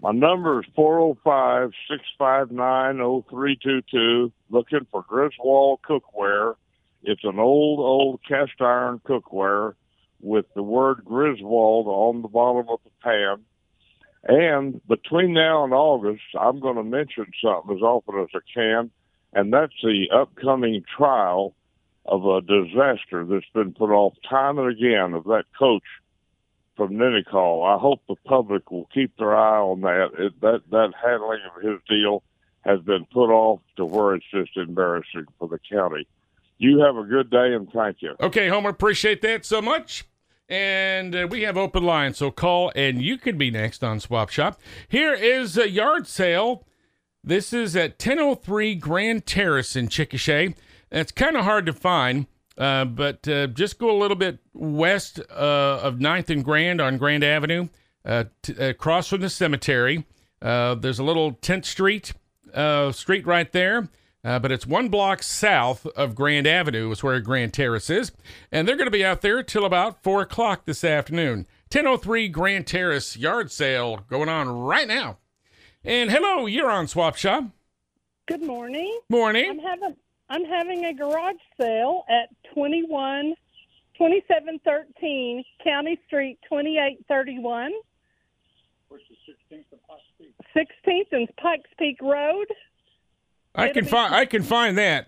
My 0.00 0.12
number 0.12 0.60
is 0.60 0.66
405 0.76 1.72
659 1.90 3.24
0322. 3.28 4.32
Looking 4.48 4.86
for 4.92 5.02
Griswold 5.02 5.80
cookware. 5.82 6.54
It's 7.02 7.24
an 7.24 7.40
old, 7.40 7.80
old 7.80 8.20
cast 8.28 8.52
iron 8.60 9.00
cookware 9.04 9.74
with 10.20 10.46
the 10.54 10.62
word 10.62 11.04
Griswold 11.04 11.88
on 11.88 12.22
the 12.22 12.28
bottom 12.28 12.68
of 12.68 12.78
the 12.84 12.90
pan. 13.02 13.44
And 14.22 14.86
between 14.86 15.32
now 15.32 15.64
and 15.64 15.72
August, 15.74 16.22
I'm 16.40 16.60
going 16.60 16.76
to 16.76 16.84
mention 16.84 17.26
something 17.42 17.76
as 17.76 17.82
often 17.82 18.20
as 18.20 18.28
I 18.32 18.38
can, 18.54 18.92
and 19.32 19.52
that's 19.52 19.74
the 19.82 20.10
upcoming 20.14 20.84
trial 20.96 21.56
of 22.06 22.24
a 22.24 22.40
disaster 22.40 23.24
that's 23.24 23.48
been 23.54 23.72
put 23.72 23.90
off 23.90 24.14
time 24.28 24.58
and 24.58 24.70
again 24.70 25.14
of 25.14 25.24
that 25.24 25.44
coach 25.58 25.82
from 26.76 26.94
Ninnekah. 26.94 27.76
I 27.76 27.78
hope 27.78 28.02
the 28.08 28.16
public 28.26 28.70
will 28.70 28.88
keep 28.92 29.16
their 29.16 29.36
eye 29.36 29.58
on 29.58 29.80
that. 29.82 30.10
It, 30.18 30.40
that 30.40 30.62
that 30.70 30.92
handling 31.02 31.40
of 31.54 31.62
his 31.62 31.80
deal 31.88 32.22
has 32.62 32.80
been 32.80 33.06
put 33.12 33.30
off 33.30 33.60
to 33.76 33.84
where 33.84 34.14
it's 34.14 34.24
just 34.30 34.56
embarrassing 34.56 35.26
for 35.38 35.48
the 35.48 35.58
county. 35.70 36.06
You 36.58 36.80
have 36.80 36.96
a 36.96 37.04
good 37.04 37.30
day 37.30 37.52
and 37.54 37.70
thank 37.72 37.98
you. 38.00 38.14
Okay, 38.20 38.48
Homer, 38.48 38.70
appreciate 38.70 39.22
that 39.22 39.44
so 39.44 39.60
much. 39.60 40.04
And 40.48 41.16
uh, 41.16 41.26
we 41.30 41.42
have 41.42 41.56
open 41.56 41.84
lines, 41.84 42.18
so 42.18 42.30
call 42.30 42.70
and 42.76 43.00
you 43.00 43.16
could 43.16 43.38
be 43.38 43.50
next 43.50 43.82
on 43.82 43.98
Swap 43.98 44.28
Shop. 44.28 44.60
Here 44.88 45.14
is 45.14 45.56
a 45.56 45.68
yard 45.68 46.06
sale. 46.06 46.66
This 47.22 47.54
is 47.54 47.74
at 47.74 47.92
1003 47.92 48.74
Grand 48.74 49.24
Terrace 49.24 49.74
in 49.74 49.88
Chickasha. 49.88 50.54
It's 50.94 51.10
kind 51.10 51.36
of 51.36 51.44
hard 51.44 51.66
to 51.66 51.72
find, 51.72 52.26
uh, 52.56 52.84
but 52.84 53.26
uh, 53.26 53.48
just 53.48 53.80
go 53.80 53.90
a 53.90 53.98
little 53.98 54.16
bit 54.16 54.38
west 54.52 55.18
uh, 55.28 55.80
of 55.82 55.96
9th 55.96 56.30
and 56.30 56.44
Grand 56.44 56.80
on 56.80 56.98
Grand 56.98 57.24
Avenue, 57.24 57.66
uh, 58.04 58.24
t- 58.42 58.52
across 58.52 59.08
from 59.08 59.20
the 59.20 59.28
cemetery. 59.28 60.06
Uh, 60.40 60.76
there's 60.76 61.00
a 61.00 61.04
little 61.04 61.32
10th 61.32 61.64
Street 61.64 62.12
uh, 62.54 62.92
street 62.92 63.26
right 63.26 63.50
there. 63.50 63.88
but 64.22 64.52
it's 64.52 64.68
one 64.68 64.88
block 64.88 65.24
south 65.24 65.84
of 65.96 66.14
Grand 66.14 66.46
Avenue, 66.46 66.92
is 66.92 67.02
where 67.02 67.18
Grand 67.18 67.52
Terrace 67.52 67.90
is. 67.90 68.12
And 68.52 68.68
they're 68.68 68.76
going 68.76 68.86
to 68.86 68.92
be 68.92 69.04
out 69.04 69.20
there 69.20 69.42
till 69.42 69.64
about 69.64 70.04
4 70.04 70.22
o'clock 70.22 70.64
this 70.64 70.84
afternoon. 70.84 71.48
1003 71.72 72.28
Grand 72.28 72.68
Terrace 72.68 73.16
yard 73.16 73.50
sale 73.50 74.04
going 74.08 74.28
on 74.28 74.48
right 74.48 74.86
now. 74.86 75.18
And 75.82 76.08
hello, 76.12 76.46
you're 76.46 76.70
on 76.70 76.86
Swap 76.86 77.16
Shop. 77.16 77.46
Good 78.26 78.42
morning. 78.42 79.00
Morning. 79.08 79.50
I'm 79.50 79.58
having 79.58 79.96
I'm 80.28 80.44
having 80.44 80.84
a 80.86 80.94
garage 80.94 81.36
sale 81.60 82.04
at 82.08 82.28
21 82.54 83.34
2713 83.98 85.44
County 85.62 85.98
Street 86.06 86.38
2831. 86.48 87.72
Which 88.88 89.02
is 89.10 89.16
16th 89.52 89.64
and 89.70 89.80
Pikes 89.88 90.02
Peak. 90.18 90.34
16th 90.54 91.16
and 91.16 91.36
Pikes 91.36 91.70
Peak 91.78 91.98
Road. 92.02 92.46
I 93.54 93.68
It'll 93.68 93.74
can 93.74 93.84
find 93.84 94.14
I 94.14 94.24
can 94.24 94.42
find 94.42 94.78
that. 94.78 95.06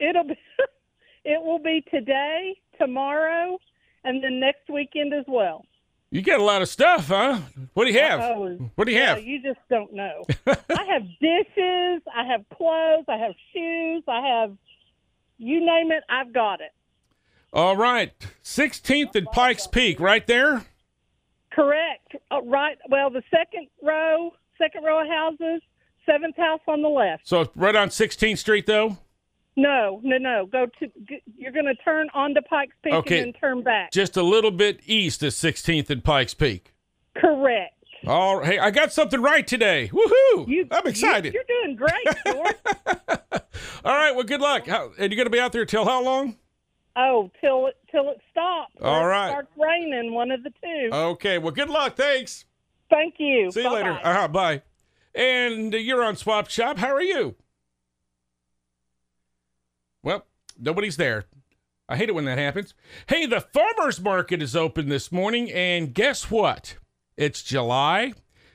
It'll 0.00 0.24
be 0.24 0.38
it 1.24 1.42
will 1.42 1.60
be 1.60 1.84
today, 1.90 2.56
tomorrow, 2.78 3.58
and 4.04 4.24
then 4.24 4.40
next 4.40 4.68
weekend 4.68 5.14
as 5.14 5.24
well. 5.28 5.64
You 6.12 6.22
got 6.22 6.40
a 6.40 6.44
lot 6.44 6.60
of 6.60 6.68
stuff, 6.68 7.06
huh? 7.06 7.38
What 7.74 7.84
do 7.84 7.92
you 7.92 8.00
have? 8.00 8.20
Oh, 8.20 8.70
What 8.74 8.86
do 8.86 8.92
you 8.92 8.98
yeah, 8.98 9.14
have? 9.14 9.22
You 9.22 9.40
just 9.40 9.60
don't 9.70 9.92
know. 9.92 10.24
I 10.46 10.84
have 10.92 11.02
dishes, 11.20 12.02
I 12.12 12.24
have 12.26 12.44
clothes, 12.52 13.04
I 13.08 13.16
have 13.16 13.32
shoes, 13.52 14.02
I 14.08 14.20
have 14.26 14.56
you 15.38 15.60
name 15.60 15.92
it, 15.92 16.02
I've 16.08 16.32
got 16.32 16.60
it. 16.60 16.72
All 17.52 17.76
right. 17.76 18.12
16th 18.44 19.14
and 19.14 19.26
Pikes 19.28 19.66
Peak, 19.68 20.00
right 20.00 20.26
there. 20.26 20.64
Correct. 21.52 22.16
Uh, 22.30 22.42
right. 22.42 22.76
Well, 22.88 23.10
the 23.10 23.22
second 23.30 23.68
row, 23.82 24.32
second 24.58 24.84
row 24.84 25.02
of 25.02 25.08
houses, 25.08 25.62
seventh 26.06 26.36
house 26.36 26.60
on 26.66 26.82
the 26.82 26.88
left. 26.88 27.26
So 27.26 27.50
right 27.54 27.74
on 27.74 27.88
16th 27.88 28.38
Street, 28.38 28.66
though. 28.66 28.98
No, 29.60 30.00
no, 30.02 30.16
no. 30.18 30.46
Go 30.46 30.66
to. 30.78 30.90
You're 31.36 31.52
going 31.52 31.66
to 31.66 31.74
turn 31.76 32.08
onto 32.14 32.40
Pikes 32.42 32.74
Peak 32.82 32.94
Okay. 32.94 33.18
and 33.18 33.34
then 33.34 33.40
turn 33.40 33.62
back. 33.62 33.90
Just 33.92 34.16
a 34.16 34.22
little 34.22 34.50
bit 34.50 34.80
east 34.86 35.22
of 35.22 35.32
16th 35.32 35.90
and 35.90 36.02
Pikes 36.02 36.34
Peak. 36.34 36.72
Correct. 37.16 37.74
All 38.06 38.36
right. 38.38 38.46
Hey, 38.52 38.58
I 38.58 38.70
got 38.70 38.92
something 38.92 39.20
right 39.20 39.46
today. 39.46 39.90
Woohoo! 39.92 40.66
I'm 40.70 40.86
excited. 40.86 41.34
You, 41.34 41.40
are 41.40 41.64
doing 41.64 41.76
great, 41.76 42.16
George. 42.26 43.42
All 43.84 43.94
right. 43.94 44.14
Well, 44.14 44.24
good 44.24 44.40
luck. 44.40 44.66
How, 44.66 44.92
and 44.98 45.12
you're 45.12 45.16
going 45.16 45.26
to 45.26 45.30
be 45.30 45.40
out 45.40 45.52
there 45.52 45.66
till 45.66 45.84
how 45.84 46.02
long? 46.02 46.36
oh, 46.96 47.30
till 47.40 47.66
it 47.66 47.76
till 47.90 48.08
it 48.10 48.20
stops. 48.30 48.72
All 48.80 49.06
right. 49.06 49.28
It. 49.28 49.32
Starts 49.32 49.52
raining. 49.58 50.14
One 50.14 50.30
of 50.30 50.42
the 50.42 50.50
two. 50.62 50.88
Okay. 50.92 51.38
Well, 51.38 51.52
good 51.52 51.68
luck. 51.68 51.96
Thanks. 51.96 52.46
Thank 52.88 53.14
you. 53.18 53.50
See 53.50 53.62
you 53.62 53.72
later. 53.72 53.92
Bye-bye. 53.94 54.10
Uh-huh, 54.10 54.28
bye. 54.28 54.62
And 55.14 55.72
you're 55.74 56.02
on 56.02 56.16
Swap 56.16 56.48
Shop. 56.48 56.78
How 56.78 56.94
are 56.94 57.02
you? 57.02 57.34
Well, 60.02 60.26
nobody's 60.58 60.96
there. 60.96 61.24
I 61.88 61.96
hate 61.96 62.08
it 62.08 62.14
when 62.14 62.24
that 62.26 62.38
happens. 62.38 62.74
Hey, 63.08 63.26
the 63.26 63.40
farmers 63.40 64.00
market 64.00 64.40
is 64.40 64.54
open 64.54 64.88
this 64.88 65.10
morning, 65.10 65.50
and 65.50 65.92
guess 65.92 66.30
what? 66.30 66.76
It's 67.16 67.42
July. 67.42 68.14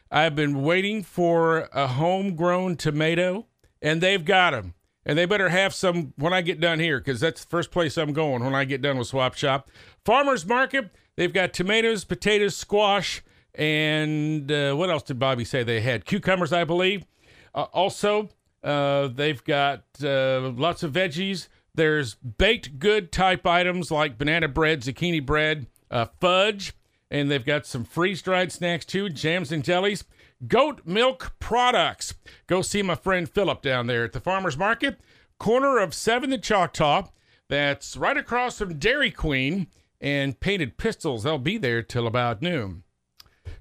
I've 0.09 0.35
been 0.35 0.63
waiting 0.63 1.03
for 1.03 1.69
a 1.73 1.87
homegrown 1.87 2.77
tomato, 2.77 3.47
and 3.81 3.99
they've 3.99 4.23
got 4.23 4.51
them. 4.51 4.73
And 5.05 5.19
they 5.19 5.25
better 5.25 5.49
have 5.49 5.73
some 5.73 6.13
when 6.15 6.33
I 6.33 6.41
get 6.41 6.59
done 6.59 6.79
here, 6.79 6.99
because 6.99 7.19
that's 7.19 7.43
the 7.43 7.49
first 7.49 7.69
place 7.71 7.97
I'm 7.97 8.13
going 8.13 8.43
when 8.43 8.55
I 8.55 8.63
get 8.63 8.81
done 8.81 8.97
with 8.97 9.07
Swap 9.07 9.35
Shop. 9.35 9.69
Farmers 10.03 10.45
market, 10.45 10.89
they've 11.15 11.33
got 11.33 11.53
tomatoes, 11.53 12.05
potatoes, 12.05 12.55
squash, 12.55 13.21
and 13.53 14.51
uh, 14.51 14.73
what 14.73 14.89
else 14.89 15.03
did 15.03 15.19
Bobby 15.19 15.45
say 15.45 15.61
they 15.61 15.81
had? 15.81 16.05
Cucumbers, 16.05 16.53
I 16.53 16.63
believe. 16.63 17.05
Uh, 17.53 17.67
also, 17.73 18.29
uh, 18.65 19.07
they've 19.07 19.43
got 19.43 19.84
uh, 20.03 20.51
lots 20.55 20.81
of 20.81 20.91
veggies. 20.91 21.48
There's 21.75 22.15
baked 22.15 22.79
good 22.79 23.12
type 23.12 23.45
items 23.45 23.91
like 23.91 24.17
banana 24.17 24.48
bread, 24.48 24.81
zucchini 24.81 25.24
bread, 25.24 25.67
uh, 25.91 26.07
fudge, 26.19 26.74
and 27.12 27.29
they've 27.29 27.45
got 27.45 27.67
some 27.67 27.84
freeze 27.84 28.24
dried 28.24 28.51
snacks 28.51 28.84
too, 28.84 29.10
jams 29.10 29.51
and 29.51 29.63
jellies. 29.63 30.03
Goat 30.48 30.81
milk 30.84 31.36
products. 31.39 32.15
Go 32.48 32.62
see 32.63 32.81
my 32.81 32.95
friend 32.95 33.29
Philip 33.29 33.62
down 33.62 33.86
there 33.86 34.03
at 34.03 34.13
the 34.13 34.19
farmers 34.19 34.57
market, 34.57 35.00
corner 35.38 35.77
of 35.77 35.91
7th 35.91 36.34
and 36.34 36.43
Choctaw. 36.43 37.10
That's 37.48 37.95
right 37.95 38.17
across 38.17 38.57
from 38.57 38.79
Dairy 38.79 39.12
Queen 39.12 39.67
and 40.01 40.39
Painted 40.39 40.77
Pistols. 40.77 41.24
They'll 41.24 41.38
be 41.38 41.60
there 41.60 41.84
till 41.84 42.07
about 42.07 42.41
noon. 42.41 42.84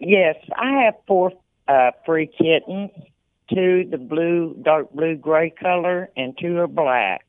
Yes, 0.00 0.36
I 0.56 0.84
have 0.84 0.94
four 1.06 1.32
uh, 1.68 1.90
free 2.06 2.26
kittens. 2.26 2.90
Two 3.52 3.84
the 3.90 3.98
blue, 3.98 4.56
dark 4.62 4.92
blue, 4.92 5.16
gray 5.16 5.50
color, 5.50 6.08
and 6.16 6.38
two 6.40 6.56
are 6.56 6.66
black. 6.66 7.26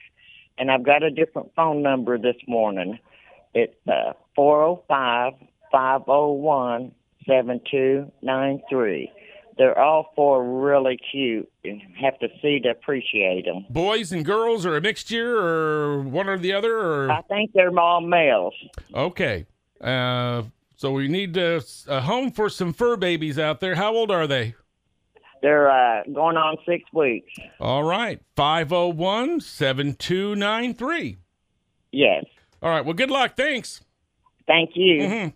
And 0.57 0.71
I've 0.71 0.85
got 0.85 1.03
a 1.03 1.11
different 1.11 1.51
phone 1.53 1.81
number 1.81 2.17
this 2.17 2.37
morning. 2.47 2.97
It's 3.53 3.75
uh, 3.89 4.13
405 4.37 5.33
501 5.69 6.93
7293. 7.27 9.11
They're 9.57 9.77
all 9.77 10.11
four 10.15 10.43
really 10.63 10.97
cute, 11.11 11.49
and 11.63 11.81
have 12.01 12.17
to 12.19 12.27
see 12.41 12.59
to 12.61 12.69
appreciate 12.69 13.45
them. 13.45 13.65
Boys 13.69 14.11
and 14.11 14.23
girls, 14.25 14.65
or 14.65 14.77
a 14.77 14.81
mixture, 14.81 15.37
or 15.37 16.01
one 16.01 16.27
or 16.29 16.37
the 16.37 16.53
other, 16.53 16.77
or 16.77 17.11
I 17.11 17.21
think 17.23 17.51
they're 17.53 17.77
all 17.77 18.01
males. 18.01 18.53
okay. 18.93 19.45
Uh, 19.79 20.43
so 20.75 20.91
we 20.91 21.07
need 21.07 21.37
uh, 21.37 21.59
a 21.87 22.01
home 22.01 22.31
for 22.31 22.49
some 22.49 22.73
fur 22.73 22.95
babies 22.97 23.37
out 23.39 23.59
there. 23.59 23.75
How 23.75 23.93
old 23.93 24.09
are 24.11 24.27
they? 24.27 24.55
They're 25.41 25.71
uh, 25.71 26.03
going 26.13 26.37
on 26.37 26.57
six 26.67 26.83
weeks. 26.93 27.31
All 27.59 27.83
right. 27.83 28.21
501 28.35 29.41
7293. 29.41 31.17
Yes. 31.91 32.25
All 32.61 32.69
right. 32.69 32.85
Well, 32.85 32.93
good 32.93 33.09
luck. 33.09 33.35
Thanks. 33.35 33.81
Thank 34.47 34.71
you. 34.75 35.01
Mhm. 35.01 35.33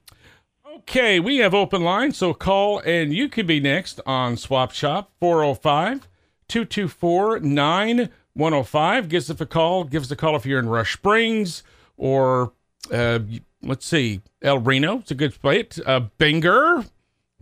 Okay, 0.77 1.21
we 1.21 1.37
have 1.37 1.53
open 1.53 1.83
lines, 1.83 2.17
so 2.17 2.33
call 2.33 2.79
and 2.79 3.13
you 3.13 3.29
could 3.29 3.47
be 3.47 3.61
next 3.61 4.01
on 4.05 4.35
Swap 4.35 4.71
Shop 4.71 5.09
405 5.21 6.07
224 6.49 7.39
9105. 7.39 9.07
Give 9.07 9.29
us 9.29 9.29
a 9.29 9.45
call. 9.45 9.85
Give 9.85 10.03
us 10.03 10.11
a 10.11 10.17
call 10.17 10.35
if 10.35 10.45
you're 10.45 10.59
in 10.59 10.67
Rush 10.67 10.93
Springs 10.93 11.63
or, 11.95 12.51
uh, 12.91 13.19
let's 13.63 13.85
see, 13.85 14.21
El 14.41 14.59
Reno. 14.59 14.99
It's 14.99 15.11
a 15.11 15.15
good 15.15 15.33
spot. 15.33 15.79
Uh, 15.85 16.01
Bangor 16.17 16.83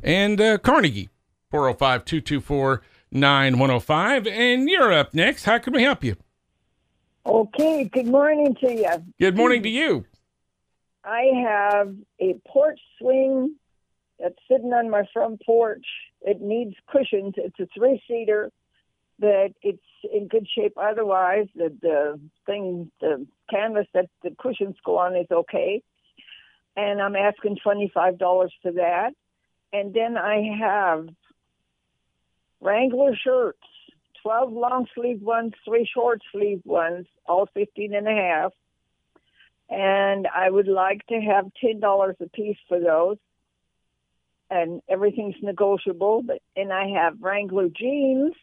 and 0.04 0.40
uh, 0.40 0.60
Carnegie 0.60 1.10
405 1.50 2.06
224 2.06 2.84
9105. 3.12 4.28
And 4.28 4.70
you're 4.70 4.94
up 4.94 5.16
next. 5.16 5.46
How 5.46 5.58
can 5.58 5.74
we 5.74 5.82
help 5.82 6.04
you? 6.04 6.18
Okay, 7.26 7.86
good 7.86 8.08
morning 8.08 8.56
to 8.62 8.72
you. 8.72 9.04
Good 9.20 9.36
morning 9.36 9.64
to 9.64 9.70
you. 9.70 10.06
I 11.04 11.24
have 11.46 11.96
a 12.20 12.36
porch 12.48 12.80
swing 13.00 13.56
that's 14.20 14.38
sitting 14.50 14.72
on 14.74 14.90
my 14.90 15.04
front 15.12 15.42
porch. 15.46 15.86
It 16.22 16.40
needs 16.42 16.76
cushions. 16.90 17.34
It's 17.38 17.60
a 17.60 17.68
three 17.78 18.02
seater, 18.08 18.52
but 19.20 19.52
it's 19.62 19.84
in 20.14 20.28
good 20.28 20.48
shape 20.56 20.74
otherwise. 20.78 21.48
The 21.56 21.76
the 21.82 22.20
thing, 22.46 22.92
the 23.02 23.26
canvas 23.50 23.88
that 23.94 24.10
the 24.24 24.34
cushions 24.40 24.76
go 24.86 24.98
on 24.98 25.16
is 25.16 25.28
okay. 25.30 25.84
And 26.78 27.02
I'm 27.02 27.16
asking 27.16 27.58
twenty 27.62 27.92
five 27.94 28.18
dollars 28.18 28.54
for 28.62 28.72
that. 28.72 29.12
And 29.74 29.94
then 29.94 30.18
I 30.18 30.58
have 30.60 31.10
Wrangler 32.62 33.16
shirts, 33.22 33.60
twelve 34.22 34.54
long 34.54 34.88
sleeve 34.96 35.22
ones, 35.22 35.54
three 35.66 35.90
short 35.92 36.22
sleeve 36.32 36.62
ones, 36.64 37.08
all 37.26 37.50
fifteen 37.54 37.94
and 37.94 38.08
a 38.08 38.12
half 38.12 38.54
and 39.74 40.28
I 40.28 40.50
would 40.50 40.68
like 40.68 41.06
to 41.08 41.20
have 41.20 41.52
ten 41.60 41.80
dollars 41.80 42.16
a 42.22 42.30
piece 42.30 42.58
for 42.68 42.80
those. 42.80 43.18
And 44.50 44.82
everything's 44.88 45.42
negotiable, 45.42 46.22
but 46.22 46.40
and 46.56 46.72
I 46.72 46.90
have 46.90 47.22
Wrangler 47.22 47.70
jeans 47.70 48.34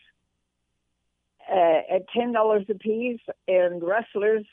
uh, 1.50 1.80
at 1.94 2.08
ten 2.14 2.32
dollars 2.32 2.64
a 2.68 2.74
piece, 2.74 3.20
and 3.46 3.82
Rustlers 3.82 4.44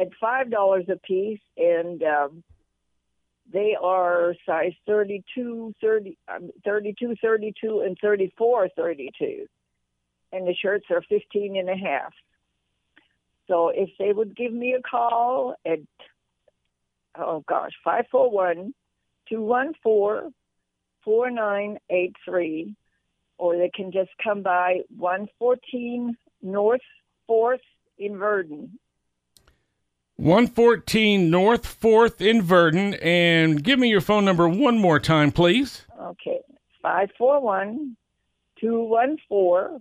at 0.00 0.08
five 0.20 0.50
dollars 0.50 0.86
a 0.88 0.96
piece, 0.96 1.40
and 1.56 2.02
um, 2.02 2.42
they 3.52 3.76
are 3.80 4.34
size 4.44 4.72
32, 4.86 5.74
30, 5.80 6.18
um, 6.34 6.50
32, 6.64 7.14
32, 7.22 7.80
and 7.80 7.96
34, 8.02 8.68
32. 8.76 9.46
And 10.32 10.46
the 10.48 10.54
shirts 10.54 10.86
are 10.90 11.02
15 11.08 11.56
and 11.56 11.70
a 11.70 11.76
half. 11.76 12.12
So 13.46 13.68
if 13.68 13.90
they 13.98 14.12
would 14.12 14.36
give 14.36 14.52
me 14.52 14.74
a 14.74 14.82
call 14.82 15.54
at, 15.64 15.78
oh 17.18 17.44
gosh, 17.48 17.72
541 17.84 18.74
214 19.28 20.32
4983, 21.04 22.74
or 23.38 23.56
they 23.56 23.70
can 23.72 23.92
just 23.92 24.10
come 24.22 24.42
by 24.42 24.80
114 24.96 26.16
North 26.42 26.80
4th 27.30 27.60
in 27.98 28.18
Verden. 28.18 28.78
114 30.16 31.30
North 31.30 31.80
4th 31.80 32.20
in 32.20 32.42
Verden. 32.42 32.94
And 32.94 33.62
give 33.62 33.78
me 33.78 33.88
your 33.88 34.00
phone 34.00 34.24
number 34.24 34.48
one 34.48 34.78
more 34.78 34.98
time, 34.98 35.30
please. 35.30 35.84
Okay, 36.00 36.40
541 36.82 37.96
214 38.60 39.80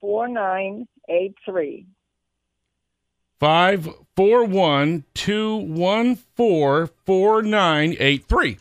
4983. 0.00 1.86
541 3.44 5.04
214 5.12 6.88
4983. 7.04 8.58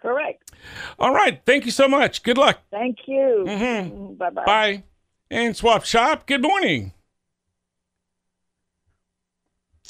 Correct. 0.00 0.50
All 0.98 1.12
right. 1.12 1.42
Thank 1.44 1.66
you 1.66 1.70
so 1.70 1.86
much. 1.86 2.22
Good 2.22 2.38
luck. 2.38 2.60
Thank 2.70 3.00
you. 3.06 3.44
Mm-hmm. 3.46 4.14
Bye 4.14 4.30
bye. 4.30 4.44
Bye. 4.46 4.82
And 5.30 5.54
Swap 5.54 5.84
Shop, 5.84 6.26
good 6.26 6.40
morning. 6.40 6.94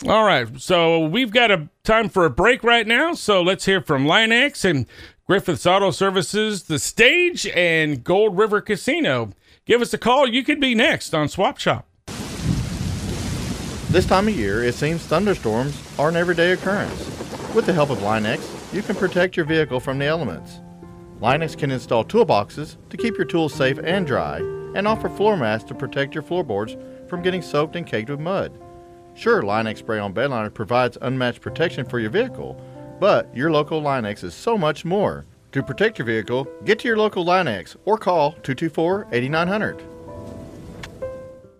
All 0.08 0.24
right. 0.24 0.60
So 0.60 1.06
we've 1.06 1.30
got 1.30 1.52
a 1.52 1.68
time 1.84 2.08
for 2.08 2.24
a 2.24 2.30
break 2.30 2.64
right 2.64 2.88
now. 2.88 3.14
So 3.14 3.40
let's 3.40 3.66
hear 3.66 3.80
from 3.80 4.04
Line-X 4.04 4.64
and 4.64 4.86
Griffiths 5.28 5.64
Auto 5.64 5.92
Services, 5.92 6.64
The 6.64 6.80
Stage, 6.80 7.46
and 7.46 8.02
Gold 8.02 8.36
River 8.36 8.60
Casino. 8.60 9.30
Give 9.64 9.80
us 9.80 9.94
a 9.94 9.98
call. 9.98 10.28
You 10.28 10.42
could 10.42 10.60
be 10.60 10.74
next 10.74 11.14
on 11.14 11.28
Swap 11.28 11.58
Shop. 11.58 11.86
This 13.96 14.04
time 14.04 14.28
of 14.28 14.36
year, 14.36 14.62
it 14.62 14.74
seems 14.74 15.06
thunderstorms 15.06 15.82
are 15.98 16.10
an 16.10 16.16
everyday 16.16 16.52
occurrence. 16.52 17.00
With 17.54 17.64
the 17.64 17.72
help 17.72 17.88
of 17.88 18.02
Line-X, 18.02 18.68
you 18.70 18.82
can 18.82 18.94
protect 18.94 19.38
your 19.38 19.46
vehicle 19.46 19.80
from 19.80 19.98
the 19.98 20.04
elements. 20.04 20.60
Line-X 21.18 21.56
can 21.56 21.70
install 21.70 22.04
toolboxes 22.04 22.76
to 22.90 22.98
keep 22.98 23.16
your 23.16 23.24
tools 23.24 23.54
safe 23.54 23.78
and 23.82 24.06
dry, 24.06 24.36
and 24.74 24.86
offer 24.86 25.08
floor 25.08 25.34
mats 25.38 25.64
to 25.64 25.74
protect 25.74 26.14
your 26.14 26.22
floorboards 26.22 26.76
from 27.08 27.22
getting 27.22 27.40
soaked 27.40 27.74
and 27.74 27.86
caked 27.86 28.10
with 28.10 28.20
mud. 28.20 28.52
Sure, 29.14 29.40
Line-X 29.40 29.80
spray 29.80 29.98
on 29.98 30.12
bed 30.12 30.28
liner 30.28 30.50
provides 30.50 30.98
unmatched 31.00 31.40
protection 31.40 31.86
for 31.86 31.98
your 31.98 32.10
vehicle, 32.10 32.60
but 33.00 33.34
your 33.34 33.50
local 33.50 33.80
Line-X 33.80 34.24
is 34.24 34.34
so 34.34 34.58
much 34.58 34.84
more. 34.84 35.24
To 35.52 35.62
protect 35.62 35.98
your 35.98 36.04
vehicle, 36.04 36.46
get 36.66 36.80
to 36.80 36.88
your 36.88 36.98
local 36.98 37.24
Line-X 37.24 37.78
or 37.86 37.96
call 37.96 38.32
224 38.32 39.06
8900. 39.10 39.95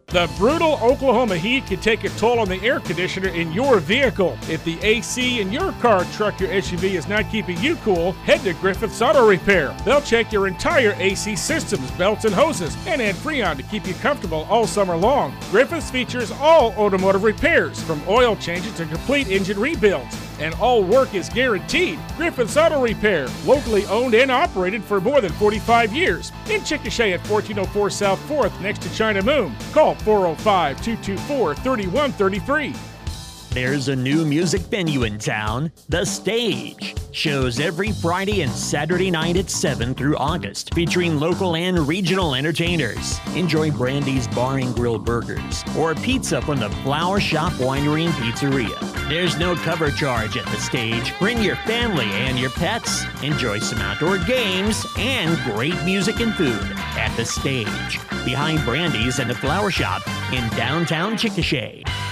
The 0.09 0.31
brutal 0.38 0.79
Oklahoma 0.81 1.37
heat 1.37 1.66
can 1.66 1.81
take 1.81 2.05
a 2.05 2.09
toll 2.11 2.38
on 2.38 2.49
the 2.49 2.62
air 2.62 2.79
conditioner 2.79 3.29
in 3.31 3.53
your 3.53 3.81
vehicle. 3.81 4.38
If 4.49 4.64
the 4.64 4.79
AC 4.81 5.40
in 5.40 5.51
your 5.51 5.73
car, 5.73 6.05
truck, 6.12 6.40
or 6.40 6.47
SUV 6.47 6.95
is 6.95 7.09
not 7.09 7.29
keeping 7.29 7.59
you 7.59 7.75
cool, 7.77 8.12
head 8.12 8.40
to 8.42 8.53
Griffiths 8.55 9.03
Auto 9.03 9.29
Repair. 9.29 9.77
They'll 9.85 10.01
check 10.01 10.31
your 10.31 10.47
entire 10.47 10.95
AC 10.99 11.35
systems, 11.35 11.90
belts, 11.92 12.25
and 12.25 12.33
hoses, 12.33 12.77
and 12.87 13.03
add 13.03 13.16
Freon 13.16 13.57
to 13.57 13.64
keep 13.64 13.85
you 13.85 13.95
comfortable 13.95 14.47
all 14.49 14.69
summer 14.69 14.97
long. 14.97 15.37
Griffiths 15.51 15.90
features 15.90 16.31
all 16.31 16.73
automotive 16.75 17.25
repairs, 17.25 17.83
from 17.83 18.01
oil 18.07 18.37
changes 18.37 18.77
to 18.77 18.87
complete 18.87 19.27
engine 19.27 19.59
rebuilds 19.59 20.16
and 20.38 20.55
all 20.57 20.83
work 20.83 21.14
is 21.14 21.29
guaranteed. 21.29 21.99
Griffiths 22.16 22.57
Auto 22.57 22.83
Repair, 22.83 23.29
locally 23.44 23.87
owned 23.87 24.14
and 24.14 24.31
operated 24.31 24.83
for 24.83 25.01
more 25.01 25.20
than 25.20 25.33
45 25.33 25.92
years. 25.92 26.33
In 26.51 26.61
Chickasha 26.61 27.12
at 27.14 27.20
1404 27.29 27.90
South 27.90 28.29
4th, 28.29 28.61
next 28.61 28.83
to 28.83 28.94
China 28.94 29.22
Moon. 29.22 29.55
Call 29.72 29.94
405 29.96 30.83
224 30.83 31.55
3133. 31.55 32.96
There's 33.57 33.88
a 33.88 33.97
new 33.97 34.27
music 34.27 34.61
venue 34.61 35.05
in 35.05 35.19
town, 35.19 35.73
The 35.88 36.05
Stage. 36.05 36.95
Shows 37.12 37.59
every 37.59 37.90
Friday 37.90 38.42
and 38.42 38.53
Saturday 38.53 39.11
night 39.11 39.38
at 39.38 39.49
7 39.49 39.95
through 39.95 40.19
August, 40.19 40.75
featuring 40.75 41.19
local 41.19 41.57
and 41.57 41.88
regional 41.88 42.35
entertainers. 42.35 43.19
Enjoy 43.35 43.71
Brandy's 43.71 44.29
Bar 44.29 44.59
and 44.59 44.75
Grill 44.75 44.99
burgers 44.99 45.64
or 45.79 45.95
pizza 45.95 46.42
from 46.42 46.59
the 46.59 46.69
Flower 46.85 47.19
Shop 47.19 47.51
Winery 47.55 48.05
and 48.05 48.14
Pizzeria. 48.16 48.79
There's 49.09 49.38
no 49.38 49.57
cover 49.57 49.90
charge 49.90 50.37
at 50.37 50.45
The 50.45 50.61
Stage. 50.61 51.19
Bring 51.19 51.42
your 51.42 51.57
family 51.57 52.11
and 52.12 52.38
your 52.38 52.51
pets. 52.51 53.05
Enjoy 53.23 53.59
some 53.61 53.79
outdoor 53.79 54.19
games 54.19 54.85
and 54.99 55.35
great 55.55 55.83
music 55.83 56.21
and 56.21 56.35
food 56.35 56.61
at 56.99 57.16
The 57.16 57.25
Stage, 57.25 57.99
behind 58.27 58.62
Brandy's 58.66 59.19
and 59.19 59.31
the 59.31 59.35
Flower 59.35 59.71
Shop 59.71 60.03
in 60.31 60.47
downtown 60.59 61.14
Chickasha. 61.14 62.06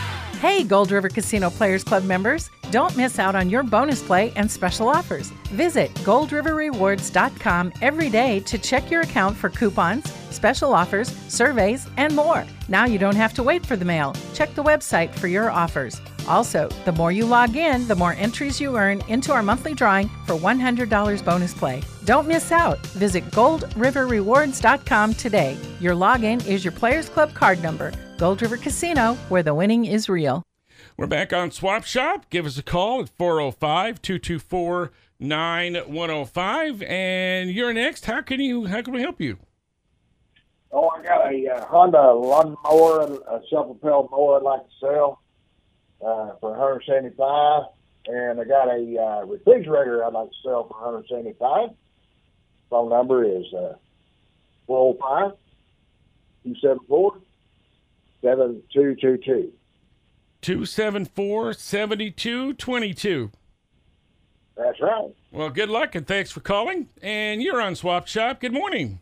Hey, 0.45 0.63
Gold 0.63 0.91
River 0.91 1.09
Casino 1.09 1.49
Players 1.49 1.83
Club 1.83 2.05
members, 2.05 2.51
don't 2.71 2.95
miss 2.99 3.19
out 3.19 3.35
on 3.35 3.49
your 3.49 3.63
bonus 3.63 4.03
play 4.03 4.31
and 4.37 4.51
special 4.51 4.91
offers. 4.91 5.31
Visit 5.53 5.91
goldriverrewards.com 6.05 7.73
every 7.81 8.11
day 8.11 8.41
to 8.41 8.59
check 8.59 8.91
your 8.91 9.01
account 9.01 9.39
for 9.39 9.49
coupons, 9.49 10.05
special 10.29 10.75
offers, 10.75 11.09
surveys, 11.29 11.89
and 11.97 12.15
more. 12.15 12.45
Now 12.69 12.85
you 12.85 12.99
don't 12.99 13.17
have 13.17 13.33
to 13.35 13.43
wait 13.43 13.65
for 13.65 13.77
the 13.77 13.87
mail. 13.87 14.15
Check 14.35 14.55
the 14.55 14.63
website 14.63 15.15
for 15.15 15.29
your 15.29 15.49
offers. 15.51 15.99
Also, 16.29 16.69
the 16.85 16.93
more 16.93 17.11
you 17.11 17.25
log 17.25 17.57
in, 17.57 17.89
the 17.89 17.97
more 17.97 18.13
entries 18.13 18.61
you 18.61 18.77
earn 18.77 19.01
into 19.09 19.33
our 19.33 19.43
monthly 19.43 19.73
drawing 19.73 20.11
for 20.27 20.35
$100 20.35 21.25
bonus 21.25 21.55
play. 21.55 21.81
Don't 22.05 22.29
miss 22.29 22.53
out. 22.53 22.87
Visit 22.89 23.25
goldriverrewards.com 23.31 25.15
today. 25.15 25.57
Your 25.81 25.95
login 25.95 26.47
is 26.47 26.67
your 26.67 26.73
Players 26.73 27.09
Club 27.09 27.33
card 27.33 27.63
number. 27.63 27.93
Gold 28.17 28.43
River 28.43 28.57
Casino, 28.57 29.15
where 29.29 29.43
the 29.43 29.55
winning 29.55 29.87
is 29.87 30.09
real. 30.09 30.45
We're 30.97 31.09
back 31.09 31.33
on 31.33 31.51
Swap 31.51 31.85
Shop. 31.85 32.31
Give 32.31 32.47
us 32.47 32.57
a 32.57 32.63
call 32.63 33.03
at 33.03 33.09
405 33.09 34.01
224 34.01 34.93
9105. 35.19 36.83
And 36.83 37.51
you're 37.51 37.73
next. 37.73 38.05
How 38.05 38.23
can 38.23 38.41
you 38.41 38.67
how 38.67 38.83
can 38.83 38.95
we 38.95 39.01
help 39.01 39.21
you? 39.21 39.39
Oh, 40.71 40.89
I 40.91 41.03
got 41.03 41.33
a 41.33 41.49
uh, 41.57 41.67
Honda 41.67 42.13
lawnmower, 42.13 43.03
a 43.03 43.41
self-propelled 43.51 44.11
mower 44.11 44.37
I'd 44.37 44.43
like 44.43 44.63
to 44.63 44.75
sell 44.81 45.23
uh, 46.01 46.33
for 46.41 46.51
175 46.51 47.65
and 48.07 48.41
I 48.41 48.45
got 48.45 48.69
a 48.69 49.01
uh, 49.01 49.27
refrigerator 49.27 50.05
I'd 50.05 50.13
like 50.13 50.29
to 50.29 50.37
sell 50.45 50.69
for 50.69 50.75
175. 50.75 51.71
Phone 52.71 52.91
number 52.91 53.25
is 53.25 53.45
uh, 53.55 53.75
405 54.67 55.37
274 56.45 57.21
7222. 58.25 59.53
274 60.41 61.53
7222. 61.53 63.31
That's 64.57 64.81
right. 64.81 65.15
Well, 65.31 65.51
good 65.51 65.69
luck 65.69 65.95
and 65.95 66.07
thanks 66.07 66.31
for 66.31 66.41
calling. 66.41 66.89
And 67.03 67.43
you're 67.43 67.61
on 67.61 67.75
Swap 67.75 68.07
Shop. 68.07 68.41
Good 68.41 68.53
morning. 68.55 69.01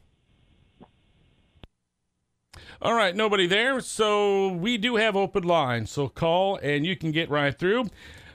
All 2.81 2.95
right, 2.95 3.15
nobody 3.15 3.47
there. 3.47 3.81
So 3.81 4.49
we 4.49 4.77
do 4.77 4.97
have 4.97 5.15
open 5.15 5.45
lines. 5.45 5.91
So 5.91 6.09
call 6.09 6.57
and 6.57 6.85
you 6.85 6.97
can 6.97 7.13
get 7.13 7.31
right 7.31 7.57
through. 7.57 7.91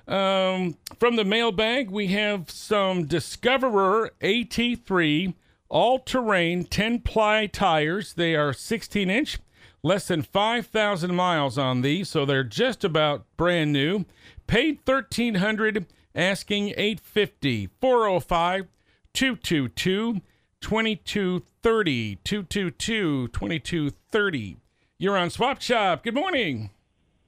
Um, 0.07 0.77
from 0.99 1.17
the 1.17 1.25
mailbag, 1.25 1.91
we 1.91 2.07
have 2.07 2.49
some 2.49 3.07
Discoverer 3.07 4.11
AT3 4.21 5.33
all 5.69 5.99
terrain 5.99 6.63
10 6.63 7.01
ply 7.01 7.47
tires. 7.47 8.13
They 8.13 8.35
are 8.35 8.53
16 8.53 9.09
inch, 9.09 9.39
less 9.87 10.07
than 10.07 10.21
5,000 10.21 11.15
miles 11.15 11.57
on 11.57 11.81
these, 11.81 12.09
so 12.09 12.25
they're 12.25 12.43
just 12.43 12.83
about 12.83 13.25
brand 13.37 13.73
new. 13.73 14.05
Paid 14.45 14.79
1300 14.85 15.85
asking 16.13 16.69
850 16.69 17.69
405 17.79 18.67
222 19.13 20.21
2230 20.59 22.15
222 22.23 23.27
2230 23.27 24.57
you're 24.97 25.15
on 25.15 25.29
swap 25.29 25.61
shop 25.61 26.03
good 26.03 26.15
morning 26.15 26.71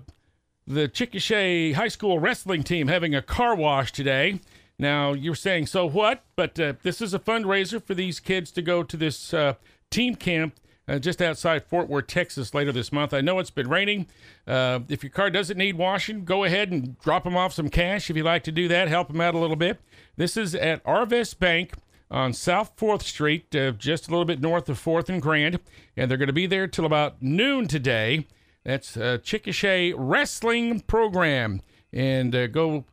the 0.65 0.87
Chickasha 0.87 1.73
High 1.73 1.89
School 1.89 2.19
wrestling 2.19 2.63
team 2.63 2.87
having 2.87 3.13
a 3.13 3.21
car 3.21 3.53
wash 3.55 3.91
today. 3.91 4.39
Now, 4.79 5.11
you're 5.13 5.35
saying, 5.35 5.67
so 5.67 5.85
what? 5.85 6.23
But 6.35 6.59
uh, 6.59 6.73
this 6.81 7.01
is 7.01 7.13
a 7.13 7.19
fundraiser 7.19 7.83
for 7.83 7.93
these 7.93 8.21
kids 8.21 8.51
to 8.51 8.61
go 8.61 8.83
to 8.83 8.95
this 8.95 9.33
uh, 9.33 9.55
team 9.89 10.15
camp 10.15 10.55
uh, 10.87 10.99
just 10.99 11.21
outside 11.21 11.63
Fort 11.63 11.87
Worth, 11.87 12.07
Texas 12.07 12.53
later 12.53 12.71
this 12.71 12.91
month. 12.91 13.13
I 13.13 13.21
know 13.21 13.39
it's 13.39 13.51
been 13.51 13.69
raining. 13.69 14.07
Uh, 14.47 14.79
if 14.89 15.03
your 15.03 15.11
car 15.11 15.29
doesn't 15.29 15.57
need 15.57 15.77
washing, 15.77 16.25
go 16.25 16.43
ahead 16.43 16.71
and 16.71 16.99
drop 16.99 17.23
them 17.23 17.37
off 17.37 17.53
some 17.53 17.69
cash 17.69 18.09
if 18.09 18.17
you 18.17 18.23
like 18.23 18.43
to 18.43 18.51
do 18.51 18.67
that. 18.67 18.87
Help 18.87 19.07
them 19.07 19.21
out 19.21 19.35
a 19.35 19.39
little 19.39 19.55
bit. 19.55 19.79
This 20.17 20.35
is 20.35 20.55
at 20.55 20.83
Arvest 20.83 21.39
Bank 21.39 21.73
on 22.09 22.33
South 22.33 22.75
4th 22.75 23.03
Street, 23.03 23.55
uh, 23.55 23.71
just 23.71 24.07
a 24.07 24.11
little 24.11 24.25
bit 24.25 24.41
north 24.41 24.67
of 24.69 24.83
4th 24.83 25.07
and 25.07 25.21
Grand. 25.21 25.59
And 25.95 26.09
they're 26.09 26.17
going 26.17 26.27
to 26.27 26.33
be 26.33 26.47
there 26.47 26.67
till 26.67 26.85
about 26.85 27.21
noon 27.21 27.67
today. 27.67 28.27
That's 28.63 28.97
uh, 28.97 29.17
Chickasha 29.21 29.93
Wrestling 29.97 30.81
Program. 30.81 31.61
And 31.93 32.35
uh, 32.35 32.47
go 32.47 32.85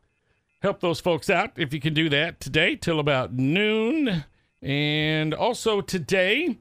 help 0.61 0.79
those 0.79 0.99
folks 0.99 1.29
out 1.29 1.51
if 1.57 1.73
you 1.73 1.79
can 1.79 1.93
do 1.93 2.09
that 2.09 2.39
today 2.39 2.75
till 2.75 2.99
about 2.99 3.33
noon. 3.33 4.25
And 4.61 5.33
also 5.33 5.81
today, 5.81 6.57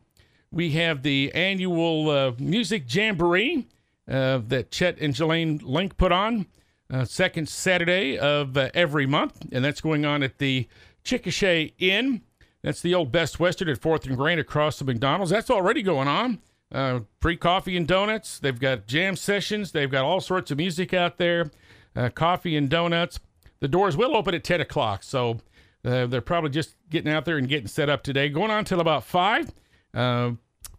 we 0.51 0.71
have 0.71 1.03
the 1.03 1.33
annual 1.35 2.11
uh, 2.11 2.33
music 2.39 2.85
jamboree 2.89 3.67
uh, 4.09 4.41
that 4.49 4.71
Chet 4.71 4.99
and 4.99 5.15
Jelaine 5.15 5.61
Link 5.63 5.97
put 5.97 6.13
on. 6.13 6.47
Uh, 6.91 7.05
second 7.05 7.47
Saturday 7.47 8.17
of 8.17 8.57
uh, 8.57 8.71
every 8.73 9.05
month, 9.05 9.47
and 9.53 9.63
that's 9.63 9.83
going 9.83 10.07
on 10.07 10.23
at 10.23 10.39
the 10.39 10.67
Chickasha 11.05 11.71
Inn. 11.79 12.23
That's 12.63 12.81
the 12.81 12.95
old 12.95 13.13
Best 13.13 13.39
Western 13.39 13.69
at 13.69 13.79
4th 13.79 14.07
and 14.07 14.17
Grand 14.17 14.41
across 14.41 14.79
the 14.79 14.87
McDonald's. 14.87 15.31
That's 15.31 15.51
already 15.51 15.83
going 15.83 16.09
on. 16.09 16.39
Uh, 16.73 17.01
free 17.21 17.37
coffee 17.37 17.77
and 17.77 17.87
donuts. 17.87 18.39
They've 18.39 18.59
got 18.59 18.87
jam 18.87 19.17
sessions. 19.17 19.73
They've 19.73 19.91
got 19.91 20.05
all 20.05 20.23
sorts 20.23 20.51
of 20.51 20.57
music 20.57 20.95
out 20.95 21.19
there, 21.19 21.51
uh, 21.95 22.09
coffee 22.09 22.57
and 22.57 22.71
donuts. 22.71 23.21
The 23.61 23.69
doors 23.69 23.95
will 23.95 24.17
open 24.17 24.35
at 24.35 24.43
10 24.43 24.63
o'clock, 24.63 25.03
so 25.03 25.41
they're 25.83 26.23
probably 26.23 26.51
just 26.51 26.75
getting 26.89 27.13
out 27.13 27.27
there 27.27 27.37
and 27.37 27.49
getting 27.49 27.69
set 27.69 27.91
up 27.91 28.03
today. 28.03 28.31
Going 28.31 28.51
on 28.51 28.65
till 28.65 28.81
about 28.81 29.05
5. 29.05 29.53
Uh, 29.95 30.33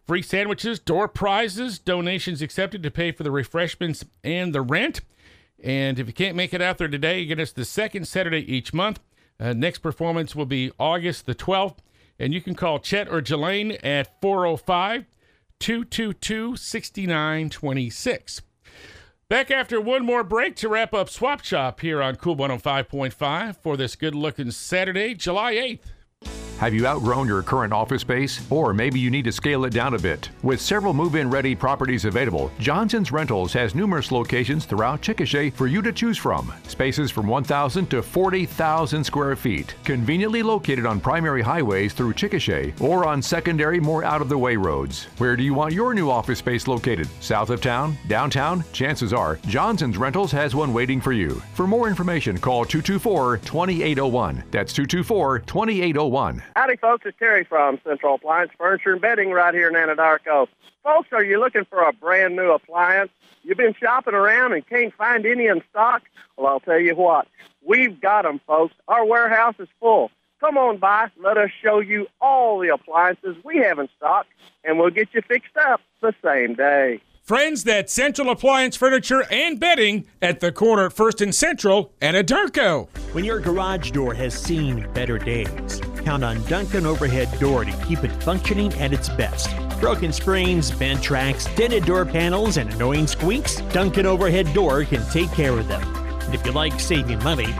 free 0.06 0.22
sandwiches, 0.22 0.78
door 0.78 1.08
prizes, 1.08 1.78
donations 1.78 2.42
accepted 2.42 2.82
to 2.82 2.90
pay 2.90 3.12
for 3.12 3.22
the 3.22 3.30
refreshments 3.30 4.04
and 4.24 4.54
the 4.54 4.62
rent. 4.62 5.00
And 5.62 5.98
if 5.98 6.06
you 6.06 6.12
can't 6.12 6.36
make 6.36 6.54
it 6.54 6.62
out 6.62 6.78
there 6.78 6.88
today, 6.88 7.22
again, 7.22 7.38
it's 7.38 7.52
the 7.52 7.64
second 7.64 8.08
Saturday 8.08 8.40
each 8.52 8.72
month. 8.72 9.00
Uh, 9.38 9.52
next 9.52 9.78
performance 9.78 10.34
will 10.34 10.46
be 10.46 10.70
August 10.78 11.26
the 11.26 11.34
12th. 11.34 11.78
And 12.18 12.34
you 12.34 12.40
can 12.40 12.54
call 12.54 12.78
Chet 12.78 13.08
or 13.08 13.22
Jelaine 13.22 13.72
at 13.82 14.20
405 14.20 15.06
222 15.58 16.56
6926. 16.56 18.42
Back 19.28 19.50
after 19.50 19.80
one 19.80 20.04
more 20.04 20.24
break 20.24 20.56
to 20.56 20.68
wrap 20.68 20.92
up 20.92 21.08
Swap 21.08 21.44
Shop 21.44 21.80
here 21.80 22.02
on 22.02 22.16
Cool 22.16 22.36
105.5 22.36 23.56
for 23.62 23.76
this 23.76 23.94
good 23.94 24.14
looking 24.14 24.50
Saturday, 24.50 25.14
July 25.14 25.54
8th. 25.54 25.80
Have 26.60 26.74
you 26.74 26.86
outgrown 26.86 27.26
your 27.26 27.42
current 27.42 27.72
office 27.72 28.02
space? 28.02 28.46
Or 28.50 28.74
maybe 28.74 29.00
you 29.00 29.10
need 29.10 29.24
to 29.24 29.32
scale 29.32 29.64
it 29.64 29.72
down 29.72 29.94
a 29.94 29.98
bit? 29.98 30.28
With 30.42 30.60
several 30.60 30.92
move 30.92 31.14
in 31.14 31.30
ready 31.30 31.54
properties 31.54 32.04
available, 32.04 32.52
Johnson's 32.58 33.10
Rentals 33.10 33.54
has 33.54 33.74
numerous 33.74 34.12
locations 34.12 34.66
throughout 34.66 35.00
Chickasha 35.00 35.54
for 35.54 35.68
you 35.68 35.80
to 35.80 35.90
choose 35.90 36.18
from. 36.18 36.52
Spaces 36.68 37.10
from 37.10 37.28
1,000 37.28 37.86
to 37.86 38.02
40,000 38.02 39.02
square 39.02 39.34
feet, 39.36 39.74
conveniently 39.84 40.42
located 40.42 40.84
on 40.84 41.00
primary 41.00 41.40
highways 41.40 41.94
through 41.94 42.12
Chickasha 42.12 42.78
or 42.78 43.06
on 43.06 43.22
secondary, 43.22 43.80
more 43.80 44.04
out 44.04 44.20
of 44.20 44.28
the 44.28 44.36
way 44.36 44.56
roads. 44.56 45.04
Where 45.16 45.36
do 45.36 45.42
you 45.42 45.54
want 45.54 45.72
your 45.72 45.94
new 45.94 46.10
office 46.10 46.40
space 46.40 46.68
located? 46.68 47.08
South 47.20 47.48
of 47.48 47.62
town? 47.62 47.96
Downtown? 48.06 48.64
Chances 48.74 49.14
are 49.14 49.36
Johnson's 49.46 49.96
Rentals 49.96 50.30
has 50.32 50.54
one 50.54 50.74
waiting 50.74 51.00
for 51.00 51.12
you. 51.12 51.42
For 51.54 51.66
more 51.66 51.88
information, 51.88 52.36
call 52.36 52.66
224 52.66 53.38
2801. 53.38 54.44
That's 54.50 54.74
224 54.74 55.38
2801. 55.38 56.42
Howdy, 56.56 56.76
folks. 56.76 57.06
It's 57.06 57.16
Terry 57.18 57.44
from 57.44 57.78
Central 57.84 58.16
Appliance 58.16 58.50
Furniture 58.58 58.92
and 58.92 59.00
Bedding 59.00 59.30
right 59.30 59.54
here 59.54 59.68
in 59.68 59.74
Anadarko. 59.74 60.48
Folks, 60.82 61.08
are 61.12 61.24
you 61.24 61.38
looking 61.38 61.64
for 61.64 61.82
a 61.82 61.92
brand 61.92 62.34
new 62.34 62.50
appliance? 62.50 63.10
You've 63.42 63.58
been 63.58 63.74
shopping 63.78 64.14
around 64.14 64.52
and 64.52 64.66
can't 64.66 64.92
find 64.94 65.24
any 65.26 65.46
in 65.46 65.62
stock? 65.70 66.02
Well, 66.36 66.48
I'll 66.48 66.60
tell 66.60 66.80
you 66.80 66.94
what. 66.96 67.28
We've 67.64 68.00
got 68.00 68.22
them, 68.22 68.40
folks. 68.46 68.74
Our 68.88 69.04
warehouse 69.04 69.54
is 69.58 69.68
full. 69.78 70.10
Come 70.40 70.56
on 70.56 70.78
by. 70.78 71.08
Let 71.22 71.36
us 71.36 71.50
show 71.62 71.80
you 71.80 72.06
all 72.20 72.58
the 72.58 72.68
appliances 72.68 73.36
we 73.44 73.58
have 73.58 73.78
in 73.78 73.88
stock, 73.96 74.26
and 74.64 74.78
we'll 74.78 74.90
get 74.90 75.08
you 75.12 75.20
fixed 75.28 75.56
up 75.56 75.80
the 76.00 76.14
same 76.24 76.54
day. 76.54 77.00
Friends, 77.22 77.62
that's 77.62 77.92
Central 77.92 78.30
Appliance 78.30 78.74
Furniture 78.76 79.24
and 79.30 79.60
Bedding 79.60 80.06
at 80.20 80.40
the 80.40 80.50
corner 80.50 80.86
at 80.86 80.94
First 80.94 81.20
and 81.20 81.32
Central 81.32 81.92
and 82.00 82.16
Adarko. 82.16 82.88
When 83.12 83.24
your 83.24 83.38
garage 83.38 83.92
door 83.92 84.14
has 84.14 84.34
seen 84.34 84.90
better 84.94 85.16
days, 85.18 85.80
count 86.04 86.24
on 86.24 86.42
Duncan 86.44 86.86
Overhead 86.86 87.28
Door 87.38 87.66
to 87.66 87.72
keep 87.86 88.02
it 88.04 88.12
functioning 88.22 88.72
at 88.74 88.92
its 88.92 89.08
best. 89.08 89.54
Broken 89.80 90.12
springs, 90.12 90.70
bent 90.70 91.02
tracks, 91.02 91.46
dented 91.54 91.84
door 91.84 92.04
panels, 92.04 92.56
and 92.56 92.72
annoying 92.72 93.06
squeaks? 93.06 93.60
Duncan 93.72 94.06
Overhead 94.06 94.52
Door 94.52 94.84
can 94.84 95.04
take 95.10 95.30
care 95.32 95.58
of 95.58 95.68
them. 95.68 95.82
And 96.24 96.34
if 96.34 96.44
you 96.44 96.52
like 96.52 96.78
saving 96.80 97.22
money, 97.24 97.52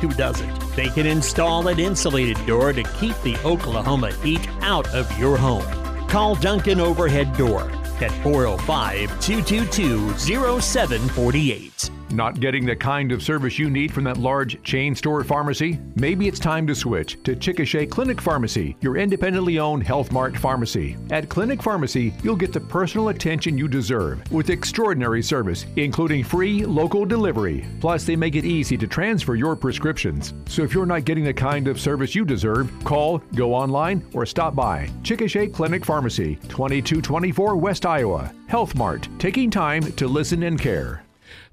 who 0.00 0.08
doesn't? 0.08 0.76
They 0.76 0.88
can 0.88 1.06
install 1.06 1.68
an 1.68 1.78
insulated 1.78 2.44
door 2.46 2.72
to 2.72 2.82
keep 2.82 3.20
the 3.22 3.36
Oklahoma 3.44 4.12
heat 4.22 4.46
out 4.62 4.88
of 4.94 5.10
your 5.18 5.36
home. 5.36 5.66
Call 6.08 6.34
Duncan 6.36 6.80
Overhead 6.80 7.36
Door 7.36 7.70
at 8.00 8.10
405 8.22 9.20
222 9.20 10.12
0748. 10.16 11.90
Not 12.12 12.40
getting 12.40 12.66
the 12.66 12.74
kind 12.74 13.12
of 13.12 13.22
service 13.22 13.58
you 13.58 13.70
need 13.70 13.92
from 13.92 14.04
that 14.04 14.16
large 14.16 14.60
chain 14.64 14.96
store 14.96 15.22
pharmacy? 15.22 15.78
Maybe 15.94 16.26
it's 16.26 16.40
time 16.40 16.66
to 16.66 16.74
switch 16.74 17.22
to 17.22 17.36
Chickasha 17.36 17.88
Clinic 17.88 18.20
Pharmacy, 18.20 18.76
your 18.80 18.96
independently 18.96 19.60
owned 19.60 19.84
Health 19.84 20.10
Mart 20.10 20.36
pharmacy. 20.36 20.96
At 21.10 21.28
Clinic 21.28 21.62
Pharmacy, 21.62 22.12
you'll 22.24 22.34
get 22.34 22.52
the 22.52 22.60
personal 22.60 23.10
attention 23.10 23.56
you 23.56 23.68
deserve 23.68 24.28
with 24.32 24.50
extraordinary 24.50 25.22
service, 25.22 25.66
including 25.76 26.24
free 26.24 26.64
local 26.64 27.04
delivery. 27.04 27.64
Plus, 27.80 28.04
they 28.04 28.16
make 28.16 28.34
it 28.34 28.44
easy 28.44 28.76
to 28.76 28.88
transfer 28.88 29.36
your 29.36 29.54
prescriptions. 29.54 30.34
So 30.46 30.62
if 30.62 30.74
you're 30.74 30.86
not 30.86 31.04
getting 31.04 31.24
the 31.24 31.34
kind 31.34 31.68
of 31.68 31.80
service 31.80 32.14
you 32.14 32.24
deserve, 32.24 32.72
call, 32.82 33.18
go 33.36 33.54
online, 33.54 34.04
or 34.14 34.26
stop 34.26 34.56
by. 34.56 34.90
Chickasha 35.02 35.52
Clinic 35.52 35.84
Pharmacy, 35.84 36.36
2224 36.48 37.56
West 37.56 37.86
Iowa. 37.86 38.32
Health 38.48 38.74
Mart, 38.74 39.08
taking 39.20 39.48
time 39.48 39.82
to 39.92 40.08
listen 40.08 40.42
and 40.42 40.60
care. 40.60 41.04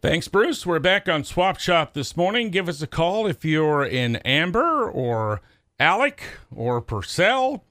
Thanks, 0.07 0.29
Bruce. 0.29 0.65
We're 0.65 0.79
back 0.79 1.09
on 1.09 1.25
Swap 1.25 1.59
Shop 1.59 1.91
this 1.91 2.15
morning. 2.15 2.49
Give 2.49 2.69
us 2.69 2.81
a 2.81 2.87
call 2.87 3.27
if 3.27 3.43
you're 3.43 3.83
in 3.83 4.15
Amber 4.23 4.89
or 4.89 5.41
Alex 5.81 6.23
or 6.49 6.79
Purcell, 6.79 7.65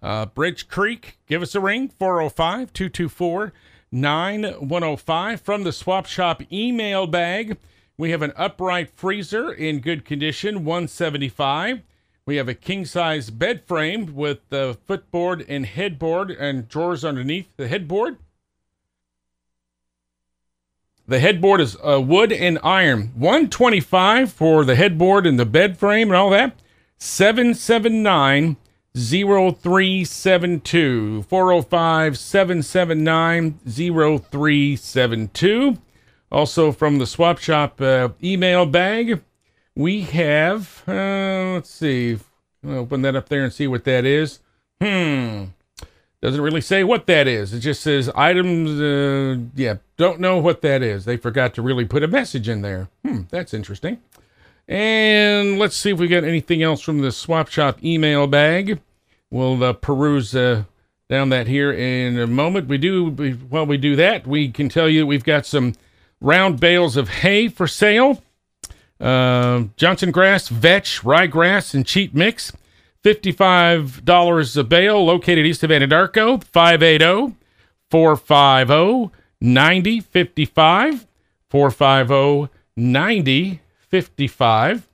uh, 0.00 0.24
Bridge 0.24 0.68
Creek. 0.68 1.18
Give 1.26 1.42
us 1.42 1.54
a 1.54 1.60
ring, 1.60 1.90
405 1.90 2.72
224 2.72 3.52
9105. 3.92 5.40
From 5.42 5.64
the 5.64 5.70
Swap 5.72 6.06
Shop 6.06 6.42
email 6.50 7.06
bag, 7.06 7.58
we 7.98 8.10
have 8.10 8.22
an 8.22 8.32
upright 8.36 8.88
freezer 8.96 9.52
in 9.52 9.80
good 9.80 10.06
condition, 10.06 10.64
175. 10.64 11.82
We 12.24 12.36
have 12.36 12.48
a 12.48 12.54
king 12.54 12.86
size 12.86 13.28
bed 13.28 13.66
frame 13.66 14.14
with 14.14 14.38
the 14.48 14.78
footboard 14.86 15.44
and 15.46 15.66
headboard 15.66 16.30
and 16.30 16.66
drawers 16.66 17.04
underneath 17.04 17.54
the 17.58 17.68
headboard. 17.68 18.16
The 21.06 21.18
headboard 21.18 21.60
is 21.60 21.76
uh, 21.82 22.00
wood 22.00 22.32
and 22.32 22.58
iron. 22.62 23.12
125 23.14 24.32
for 24.32 24.64
the 24.64 24.76
headboard 24.76 25.26
and 25.26 25.38
the 25.38 25.44
bed 25.44 25.78
frame 25.78 26.08
and 26.08 26.16
all 26.16 26.30
that. 26.30 26.58
779 26.98 28.56
0372. 28.94 31.22
405 31.22 32.18
779 32.18 33.58
0372. 33.64 35.78
Also 36.30 36.72
from 36.72 36.98
the 36.98 37.06
Swap 37.06 37.38
Shop 37.38 37.80
uh, 37.80 38.10
email 38.22 38.64
bag, 38.64 39.22
we 39.74 40.02
have, 40.02 40.84
uh, 40.86 41.54
let's 41.54 41.70
see, 41.70 42.18
open 42.66 43.02
that 43.02 43.16
up 43.16 43.28
there 43.28 43.44
and 43.44 43.52
see 43.52 43.66
what 43.66 43.84
that 43.84 44.04
is. 44.04 44.38
Hmm. 44.80 45.44
Doesn't 46.22 46.40
really 46.40 46.60
say 46.60 46.84
what 46.84 47.06
that 47.06 47.26
is. 47.26 47.52
It 47.52 47.58
just 47.58 47.82
says 47.82 48.08
items. 48.14 48.80
Uh, 48.80 49.42
yeah, 49.56 49.78
don't 49.96 50.20
know 50.20 50.38
what 50.38 50.62
that 50.62 50.80
is. 50.80 51.04
They 51.04 51.16
forgot 51.16 51.52
to 51.54 51.62
really 51.62 51.84
put 51.84 52.04
a 52.04 52.08
message 52.08 52.48
in 52.48 52.62
there. 52.62 52.88
Hmm, 53.04 53.22
that's 53.28 53.52
interesting. 53.52 53.98
And 54.68 55.58
let's 55.58 55.76
see 55.76 55.90
if 55.90 55.98
we 55.98 56.06
got 56.06 56.22
anything 56.22 56.62
else 56.62 56.80
from 56.80 57.00
the 57.00 57.10
Swap 57.10 57.48
Shop 57.48 57.82
email 57.82 58.28
bag. 58.28 58.80
We'll 59.30 59.64
uh, 59.64 59.72
peruse 59.72 60.36
uh, 60.36 60.62
down 61.10 61.30
that 61.30 61.48
here 61.48 61.72
in 61.72 62.16
a 62.16 62.28
moment. 62.28 62.68
We 62.68 62.78
do 62.78 63.10
while 63.48 63.66
we 63.66 63.76
do 63.76 63.96
that, 63.96 64.24
we 64.24 64.48
can 64.48 64.68
tell 64.68 64.88
you 64.88 65.04
we've 65.04 65.24
got 65.24 65.44
some 65.44 65.74
round 66.20 66.60
bales 66.60 66.96
of 66.96 67.08
hay 67.08 67.48
for 67.48 67.66
sale. 67.66 68.22
Uh, 69.00 69.64
Johnson 69.76 70.12
grass, 70.12 70.46
vetch, 70.46 71.02
ryegrass, 71.02 71.74
and 71.74 71.84
cheat 71.84 72.14
mix. 72.14 72.52
$55 73.02 74.56
a 74.56 74.64
bale, 74.64 75.04
located 75.04 75.44
east 75.44 75.64
of 75.64 75.70
Anadarko, 75.70 76.44
580 76.44 77.34
450 77.90 79.10
9055. 79.40 81.06
450 81.50 82.52
9055. 82.76 84.88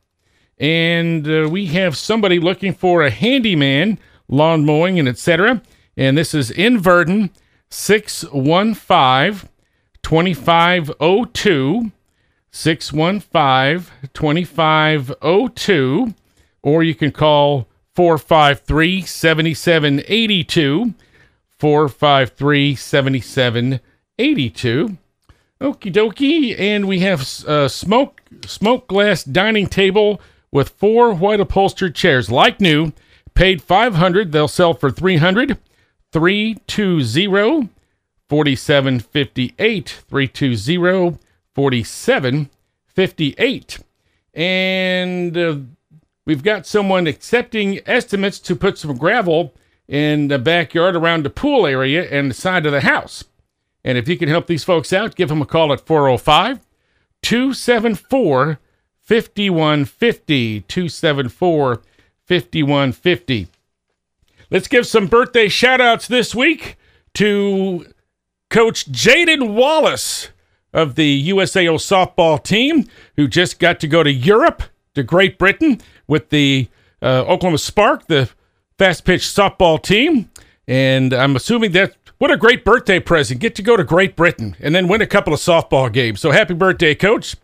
And 0.58 1.28
uh, 1.28 1.48
we 1.50 1.66
have 1.66 1.94
somebody 1.96 2.40
looking 2.40 2.74
for 2.74 3.02
a 3.02 3.10
handyman, 3.10 3.98
lawn 4.26 4.64
mowing, 4.64 4.98
and 4.98 5.06
etc. 5.06 5.62
And 5.96 6.18
this 6.18 6.34
is 6.34 6.50
in 6.50 6.80
Verden, 6.80 7.30
615 7.70 9.48
2502. 10.02 11.92
615 12.50 13.92
2502. 14.14 16.14
Or 16.62 16.82
you 16.82 16.94
can 16.94 17.12
call 17.12 17.67
453 17.98 19.02
7782. 19.02 20.94
453 21.58 22.76
7782. 22.76 24.96
Okie 25.60 25.92
dokie. 25.92 26.56
And 26.56 26.86
we 26.86 27.00
have 27.00 27.22
a 27.48 27.68
smoke, 27.68 28.22
smoke 28.46 28.86
glass 28.86 29.24
dining 29.24 29.66
table 29.66 30.20
with 30.52 30.68
four 30.68 31.12
white 31.12 31.40
upholstered 31.40 31.96
chairs, 31.96 32.30
like 32.30 32.60
new. 32.60 32.92
Paid 33.34 33.62
500 33.62 34.30
They'll 34.30 34.46
sell 34.46 34.74
for 34.74 34.92
300 34.92 35.58
320 36.12 37.68
4758. 38.28 39.88
320 40.08 41.18
4758. 41.52 43.78
And 44.34 45.36
uh, 45.36 45.56
We've 46.28 46.42
got 46.42 46.66
someone 46.66 47.06
accepting 47.06 47.80
estimates 47.86 48.38
to 48.40 48.54
put 48.54 48.76
some 48.76 48.98
gravel 48.98 49.54
in 49.88 50.28
the 50.28 50.38
backyard 50.38 50.94
around 50.94 51.24
the 51.24 51.30
pool 51.30 51.66
area 51.66 52.06
and 52.06 52.30
the 52.30 52.34
side 52.34 52.66
of 52.66 52.72
the 52.72 52.82
house. 52.82 53.24
And 53.82 53.96
if 53.96 54.06
you 54.06 54.18
can 54.18 54.28
help 54.28 54.46
these 54.46 54.62
folks 54.62 54.92
out, 54.92 55.14
give 55.14 55.30
them 55.30 55.40
a 55.40 55.46
call 55.46 55.72
at 55.72 55.86
405 55.86 56.60
274 57.22 58.58
5150. 59.00 60.60
274 60.60 61.82
5150. 62.26 63.48
Let's 64.50 64.68
give 64.68 64.86
some 64.86 65.06
birthday 65.06 65.48
shout 65.48 65.80
outs 65.80 66.06
this 66.06 66.34
week 66.34 66.76
to 67.14 67.86
Coach 68.50 68.92
Jaden 68.92 69.54
Wallace 69.54 70.28
of 70.74 70.94
the 70.94 71.30
USAO 71.30 71.76
softball 71.76 72.44
team, 72.44 72.86
who 73.16 73.28
just 73.28 73.58
got 73.58 73.80
to 73.80 73.88
go 73.88 74.02
to 74.02 74.12
Europe, 74.12 74.62
to 74.94 75.02
Great 75.02 75.38
Britain, 75.38 75.80
with 76.08 76.30
the 76.30 76.68
uh, 77.00 77.20
Oklahoma 77.20 77.58
Spark, 77.58 78.08
the 78.08 78.28
fast 78.78 79.04
pitch 79.04 79.22
softball 79.22 79.80
team. 79.80 80.30
And 80.66 81.12
I'm 81.12 81.36
assuming 81.36 81.72
that 81.72 81.94
what 82.18 82.32
a 82.32 82.36
great 82.36 82.64
birthday 82.64 82.98
present. 82.98 83.40
Get 83.40 83.54
to 83.54 83.62
go 83.62 83.76
to 83.76 83.84
Great 83.84 84.16
Britain 84.16 84.56
and 84.58 84.74
then 84.74 84.88
win 84.88 85.00
a 85.00 85.06
couple 85.06 85.32
of 85.32 85.38
softball 85.38 85.92
games. 85.92 86.20
So 86.20 86.32
happy 86.32 86.54
birthday, 86.54 86.96
coach. 86.96 87.36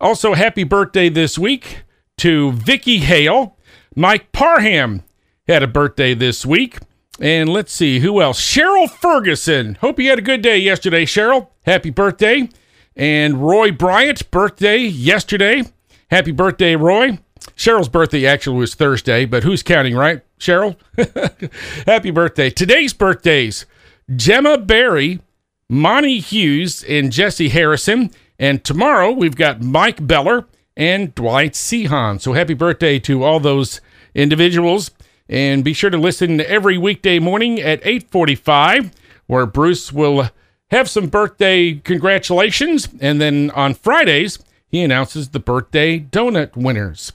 Also, 0.00 0.34
happy 0.34 0.64
birthday 0.64 1.08
this 1.08 1.38
week 1.38 1.84
to 2.18 2.52
Vicky 2.52 2.98
Hale. 2.98 3.56
Mike 3.96 4.30
Parham 4.32 5.02
had 5.46 5.62
a 5.62 5.66
birthday 5.66 6.12
this 6.12 6.44
week. 6.44 6.78
And 7.20 7.48
let's 7.48 7.72
see 7.72 7.98
who 8.00 8.20
else. 8.20 8.40
Cheryl 8.40 8.88
Ferguson. 8.88 9.76
Hope 9.80 9.98
you 9.98 10.10
had 10.10 10.18
a 10.18 10.22
good 10.22 10.42
day 10.42 10.58
yesterday, 10.58 11.04
Cheryl. 11.04 11.48
Happy 11.64 11.90
birthday. 11.90 12.48
And 12.94 13.42
Roy 13.42 13.72
Bryant, 13.72 14.30
birthday 14.30 14.78
yesterday. 14.78 15.64
Happy 16.10 16.32
birthday, 16.32 16.76
Roy. 16.76 17.18
Cheryl's 17.56 17.88
birthday 17.88 18.26
actually 18.26 18.58
was 18.58 18.74
Thursday, 18.74 19.24
but 19.24 19.42
who's 19.42 19.62
counting, 19.62 19.96
right? 19.96 20.22
Cheryl? 20.38 20.76
Happy 21.86 22.10
birthday. 22.10 22.50
Today's 22.50 22.92
birthdays 22.92 23.66
Gemma 24.14 24.58
Berry, 24.58 25.20
Monty 25.68 26.18
Hughes, 26.20 26.84
and 26.84 27.12
Jesse 27.12 27.50
Harrison. 27.50 28.10
And 28.38 28.64
tomorrow 28.64 29.10
we've 29.10 29.36
got 29.36 29.60
Mike 29.60 30.06
Beller 30.06 30.46
and 30.76 31.14
Dwight 31.14 31.52
Sehan. 31.52 32.20
So 32.20 32.32
happy 32.32 32.54
birthday 32.54 32.98
to 33.00 33.24
all 33.24 33.40
those 33.40 33.80
individuals. 34.14 34.92
And 35.28 35.62
be 35.62 35.74
sure 35.74 35.90
to 35.90 35.98
listen 35.98 36.40
every 36.40 36.78
weekday 36.78 37.18
morning 37.18 37.60
at 37.60 37.80
845, 37.80 38.92
where 39.26 39.44
Bruce 39.44 39.92
will 39.92 40.30
have 40.70 40.88
some 40.88 41.08
birthday 41.08 41.74
congratulations. 41.74 42.88
And 43.00 43.20
then 43.20 43.50
on 43.50 43.74
Fridays, 43.74 44.38
he 44.68 44.82
announces 44.82 45.30
the 45.30 45.40
birthday 45.40 45.98
donut 45.98 46.56
winners. 46.56 47.12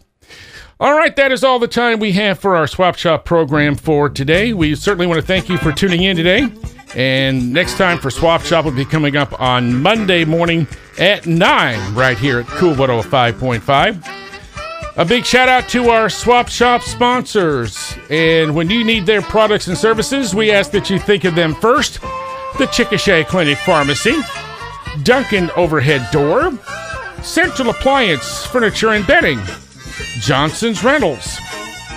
All 0.79 0.95
right, 0.95 1.15
that 1.15 1.31
is 1.31 1.43
all 1.43 1.59
the 1.59 1.67
time 1.67 1.99
we 1.99 2.13
have 2.13 2.39
for 2.39 2.55
our 2.55 2.67
Swap 2.67 2.95
Shop 2.95 3.25
program 3.25 3.75
for 3.75 4.09
today. 4.09 4.53
We 4.53 4.75
certainly 4.75 5.07
want 5.07 5.21
to 5.21 5.25
thank 5.25 5.47
you 5.47 5.57
for 5.57 5.71
tuning 5.71 6.03
in 6.03 6.17
today. 6.17 6.51
And 6.95 7.53
next 7.53 7.77
time 7.77 7.99
for 7.99 8.11
Swap 8.11 8.41
Shop 8.41 8.65
will 8.65 8.71
be 8.71 8.85
coming 8.85 9.15
up 9.15 9.39
on 9.39 9.81
Monday 9.81 10.25
morning 10.25 10.67
at 10.99 11.25
9 11.25 11.95
right 11.95 12.17
here 12.17 12.39
at 12.39 12.47
Cool 12.47 12.75
105.5. 12.75 14.19
A 14.95 15.05
big 15.05 15.25
shout 15.25 15.49
out 15.49 15.67
to 15.69 15.89
our 15.89 16.09
Swap 16.09 16.49
Shop 16.49 16.83
sponsors. 16.83 17.95
And 18.09 18.53
when 18.53 18.69
you 18.69 18.83
need 18.83 19.05
their 19.05 19.23
products 19.23 19.67
and 19.67 19.77
services, 19.77 20.35
we 20.35 20.51
ask 20.51 20.71
that 20.71 20.89
you 20.89 20.99
think 20.99 21.23
of 21.23 21.33
them 21.33 21.55
first 21.55 21.99
the 22.59 22.67
Chickasha 22.67 23.25
Clinic 23.25 23.57
Pharmacy, 23.57 24.15
Duncan 25.01 25.49
Overhead 25.55 26.07
Door, 26.11 26.59
Central 27.23 27.69
Appliance 27.69 28.45
Furniture 28.45 28.89
and 28.89 29.07
Bedding. 29.07 29.39
Johnson's 30.19 30.83
Rentals, 30.83 31.39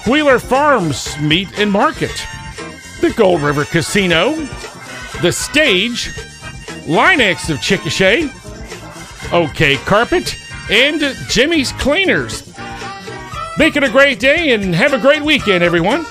Wheeler 0.06 0.38
Farms 0.38 1.18
Meat 1.20 1.48
and 1.58 1.70
Market, 1.70 2.24
the 3.00 3.12
Gold 3.16 3.42
River 3.42 3.64
Casino, 3.64 4.34
the 5.22 5.32
Stage, 5.32 6.10
Line-X 6.86 7.50
of 7.50 7.58
Chickasha, 7.58 8.30
OK 9.32 9.76
Carpet, 9.78 10.36
and 10.70 11.00
Jimmy's 11.28 11.72
Cleaners. 11.72 12.46
Make 13.58 13.76
it 13.76 13.82
a 13.82 13.90
great 13.90 14.20
day 14.20 14.52
and 14.52 14.74
have 14.74 14.92
a 14.92 14.98
great 14.98 15.22
weekend, 15.22 15.64
everyone. 15.64 16.04